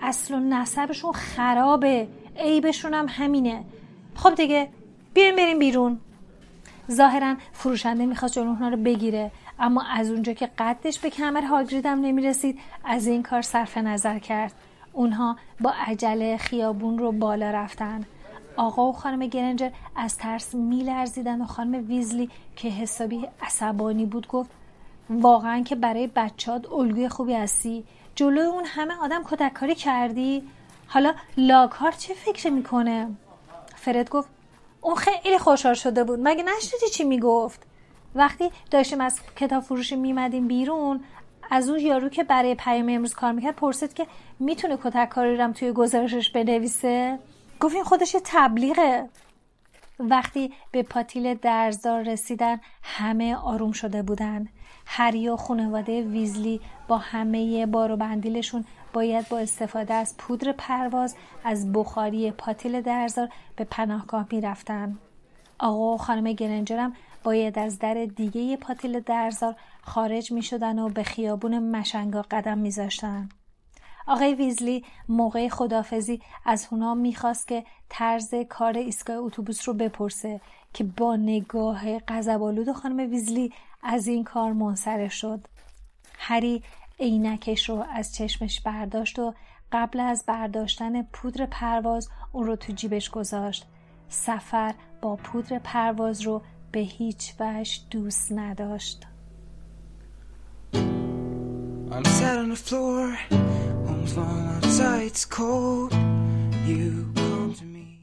اصل 0.00 0.34
و 0.34 0.40
نسبشون 0.40 1.12
خرابه. 1.12 2.08
عیبشون 2.36 2.94
هم 2.94 3.06
همینه. 3.08 3.64
خب 4.14 4.34
دیگه 4.34 4.68
بیاین 5.14 5.36
بریم 5.36 5.58
بیرون. 5.58 6.00
ظاهرا 6.90 7.34
فروشنده 7.52 8.06
می‌خواست 8.06 8.34
جلو 8.34 8.54
رو 8.54 8.76
بگیره 8.76 9.30
اما 9.58 9.82
از 9.82 10.10
اونجا 10.10 10.32
که 10.32 10.50
قدش 10.58 10.98
به 10.98 11.10
کمر 11.10 11.42
هاگرید 11.42 11.86
هم 11.86 12.00
نمی‌رسید 12.00 12.58
از 12.84 13.06
این 13.06 13.22
کار 13.22 13.42
صرف 13.42 13.78
نظر 13.78 14.18
کرد. 14.18 14.52
اونها 14.96 15.36
با 15.60 15.72
عجله 15.86 16.36
خیابون 16.36 16.98
رو 16.98 17.12
بالا 17.12 17.50
رفتن. 17.50 18.04
آقا 18.56 18.88
و 18.88 18.92
خانم 18.92 19.26
گرنجر 19.26 19.70
از 19.96 20.18
ترس 20.18 20.54
میلرزیدن 20.54 21.40
و 21.40 21.46
خانم 21.46 21.88
ویزلی 21.88 22.30
که 22.56 22.68
حسابی 22.68 23.28
عصبانی 23.42 24.06
بود 24.06 24.28
گفت 24.28 24.50
واقعا 25.10 25.62
که 25.62 25.76
برای 25.76 26.06
بچات 26.06 26.72
الگوی 26.72 27.08
خوبی 27.08 27.34
هستی؟ 27.34 27.84
جلوی 28.14 28.46
اون 28.46 28.64
همه 28.66 28.94
آدم 29.02 29.22
کتککاری 29.24 29.74
کردی؟ 29.74 30.42
حالا 30.86 31.14
لاکار 31.36 31.92
چه 31.92 32.14
فکر 32.14 32.50
می‌کنه؟ 32.50 33.08
فرد 33.74 34.10
گفت 34.10 34.28
اون 34.80 34.94
خیلی 34.94 35.38
خوشحال 35.38 35.74
شده 35.74 36.04
بود. 36.04 36.20
مگه 36.22 36.42
نشنیدی 36.42 36.88
چی 36.92 37.04
می‌گفت؟ 37.04 37.66
وقتی 38.14 38.50
داشتیم 38.70 39.00
از 39.00 39.20
کتاب 39.36 39.62
فروشی 39.62 39.96
میمدیم 39.96 40.48
بیرون 40.48 41.00
از 41.50 41.68
اون 41.68 41.80
یارو 41.80 42.08
که 42.08 42.24
برای 42.24 42.54
پیام 42.54 42.88
امروز 42.88 43.14
کار 43.14 43.32
می‌کرد 43.32 43.56
پرسید 43.56 43.94
که 43.94 44.06
می‌تونه 44.38 44.76
کتک 44.76 45.08
کاری 45.08 45.36
رم 45.36 45.52
توی 45.52 45.72
گزارشش 45.72 46.30
بنویسه؟ 46.30 47.18
گفت 47.60 47.74
این 47.74 47.84
خودش 47.84 48.14
یه 48.14 48.20
تبلیغه. 48.24 49.08
وقتی 50.00 50.52
به 50.70 50.82
پاتیل 50.82 51.34
درزدار 51.34 52.02
رسیدن 52.02 52.60
همه 52.82 53.36
آروم 53.36 53.72
شده 53.72 54.02
بودن. 54.02 54.48
هری 54.86 55.28
و 55.28 55.36
خانواده 55.36 56.02
ویزلی 56.02 56.60
با 56.88 56.98
همه 56.98 57.66
بار 57.66 57.92
و 57.92 57.96
بندیلشون 57.96 58.64
باید 58.92 59.28
با 59.28 59.38
استفاده 59.38 59.94
از 59.94 60.16
پودر 60.16 60.52
پرواز 60.52 61.16
از 61.44 61.72
بخاری 61.72 62.30
پاتیل 62.30 62.80
درزار 62.80 63.28
به 63.56 63.64
پناهگاه 63.64 64.26
می‌رفتن. 64.30 64.98
آقا 65.58 65.94
و 65.94 65.98
خانم 65.98 66.32
گرنجرم 66.32 66.92
باید 67.24 67.58
از 67.58 67.78
در 67.78 67.94
دیگه 67.94 68.56
پاتیل 68.56 69.00
درزار 69.00 69.56
خارج 69.82 70.32
می 70.32 70.42
شدن 70.42 70.78
و 70.78 70.88
به 70.88 71.02
خیابون 71.02 71.58
مشنگا 71.76 72.22
قدم 72.30 72.58
می 72.58 72.70
زاشتن. 72.70 73.28
آقای 74.06 74.34
ویزلی 74.34 74.84
موقع 75.08 75.48
خدافزی 75.48 76.20
از 76.44 76.66
هونا 76.66 76.94
می‌خواست 76.94 77.48
که 77.48 77.64
طرز 77.88 78.34
کار 78.48 78.76
ایستگاه 78.76 79.16
اتوبوس 79.16 79.68
رو 79.68 79.74
بپرسه 79.74 80.40
که 80.72 80.84
با 80.84 81.16
نگاه 81.16 81.98
غضبآلود 81.98 82.72
خانم 82.72 83.10
ویزلی 83.10 83.52
از 83.82 84.06
این 84.06 84.24
کار 84.24 84.52
منصرف 84.52 85.12
شد 85.12 85.44
هری 86.18 86.62
عینکش 87.00 87.68
رو 87.68 87.84
از 87.92 88.14
چشمش 88.14 88.60
برداشت 88.60 89.18
و 89.18 89.34
قبل 89.72 90.00
از 90.00 90.24
برداشتن 90.26 91.02
پودر 91.02 91.46
پرواز 91.46 92.08
اون 92.32 92.46
رو 92.46 92.56
تو 92.56 92.72
جیبش 92.72 93.10
گذاشت 93.10 93.66
سفر 94.08 94.74
با 95.02 95.16
پودر 95.16 95.58
پرواز 95.58 96.22
رو 96.22 96.42
به 96.76 96.82
هیچ 96.82 97.34
وجه 97.40 97.80
دوست 97.90 98.32
نداشت 98.32 99.06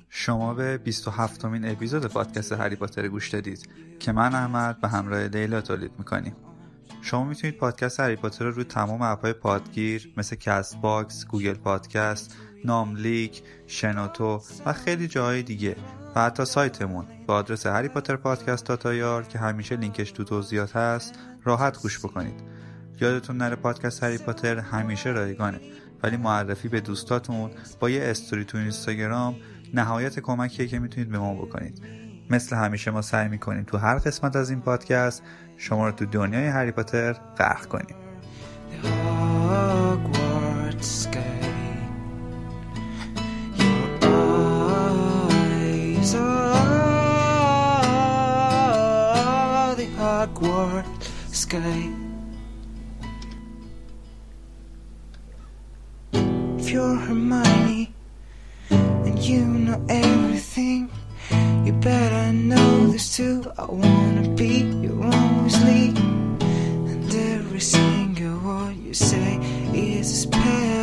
شما 0.09 0.53
به 0.53 0.77
27 0.77 1.45
امین 1.45 1.65
اپیزود 1.65 2.05
پادکست 2.05 2.51
هری 2.51 2.75
پاتر 2.75 3.07
گوش 3.07 3.29
دادید 3.29 3.69
که 3.99 4.11
من 4.11 4.35
احمد 4.35 4.81
به 4.81 4.87
همراه 4.87 5.27
لیلا 5.27 5.61
تولید 5.61 5.91
می‌کنیم. 5.97 6.35
شما 7.01 7.23
می‌تونید 7.23 7.57
پادکست 7.57 7.99
هری 7.99 8.15
پاتر 8.15 8.45
رو 8.45 8.51
روی 8.51 8.63
تمام 8.63 9.01
app 9.01 9.21
های 9.21 9.33
پادگیر 9.33 10.13
مثل 10.17 10.35
Castbox، 10.35 11.25
Google 11.25 11.53
Podcast، 11.53 12.37
ناملیک، 12.65 13.43
شنوتو 13.67 14.41
و 14.65 14.73
خیلی 14.73 15.07
جاهای 15.07 15.43
دیگه 15.43 15.75
و 16.15 16.21
حتی 16.21 16.45
سایتمون 16.45 17.05
با 17.27 17.35
آدرس 17.35 17.65
Harry 17.65 17.87
Potter 17.87 18.15
Podcast 18.15 18.65
dot 18.65 19.00
IR 19.00 19.23
که 19.23 19.39
همیشه 19.39 19.75
لینکش 19.75 20.11
تو 20.11 20.23
توضیحات 20.23 20.75
هست 20.75 21.13
راحت 21.43 21.81
گوش 21.81 21.99
بکنید. 21.99 22.43
یادتون 23.01 23.37
نره 23.37 23.55
پادکست 23.55 24.03
هری 24.03 24.17
پاتر 24.17 24.59
همیشه 24.59 25.09
رایگانه. 25.09 25.59
ولی 26.03 26.17
معرفی 26.17 26.67
به 26.67 26.81
دوستاتون 26.81 27.51
با 27.79 27.89
یه 27.89 28.03
استوری 28.03 28.45
تو 28.45 28.57
اینستاگرام 28.57 29.35
نهایت 29.73 30.19
کمکیه 30.19 30.67
که 30.67 30.79
می‌تونید 30.79 31.09
به 31.09 31.19
ما 31.19 31.33
بکنید. 31.33 31.81
مثل 32.29 32.55
همیشه 32.55 32.91
ما 32.91 33.01
سعی 33.01 33.29
می‌کنیم 33.29 33.63
تو 33.63 33.77
هر 33.77 33.97
قسمت 33.97 34.35
از 34.35 34.49
این 34.49 34.61
پادکست 34.61 35.23
شما 35.57 35.85
رو 35.87 35.91
تو 35.91 36.05
دنیای 36.05 36.47
هری 36.47 36.71
پاتر 36.71 37.13
غرق 37.13 37.65
کنیم. 37.65 37.95
If 51.53 51.61
you're 56.71 56.95
Hermione 56.95 57.93
and 58.71 59.19
you 59.19 59.45
know 59.45 59.85
everything 59.87 60.89
You 61.63 61.73
better 61.73 62.33
know 62.33 62.87
this 62.87 63.15
too. 63.15 63.51
I 63.55 63.65
wanna 63.65 64.29
be 64.29 64.63
your 64.81 65.03
own 65.03 65.45
Weasley. 65.45 65.95
And 66.89 67.13
every 67.13 67.59
single 67.59 68.39
word 68.39 68.75
you 68.77 68.95
say 68.95 69.37
is 69.75 70.11
a 70.11 70.15
spell 70.15 70.82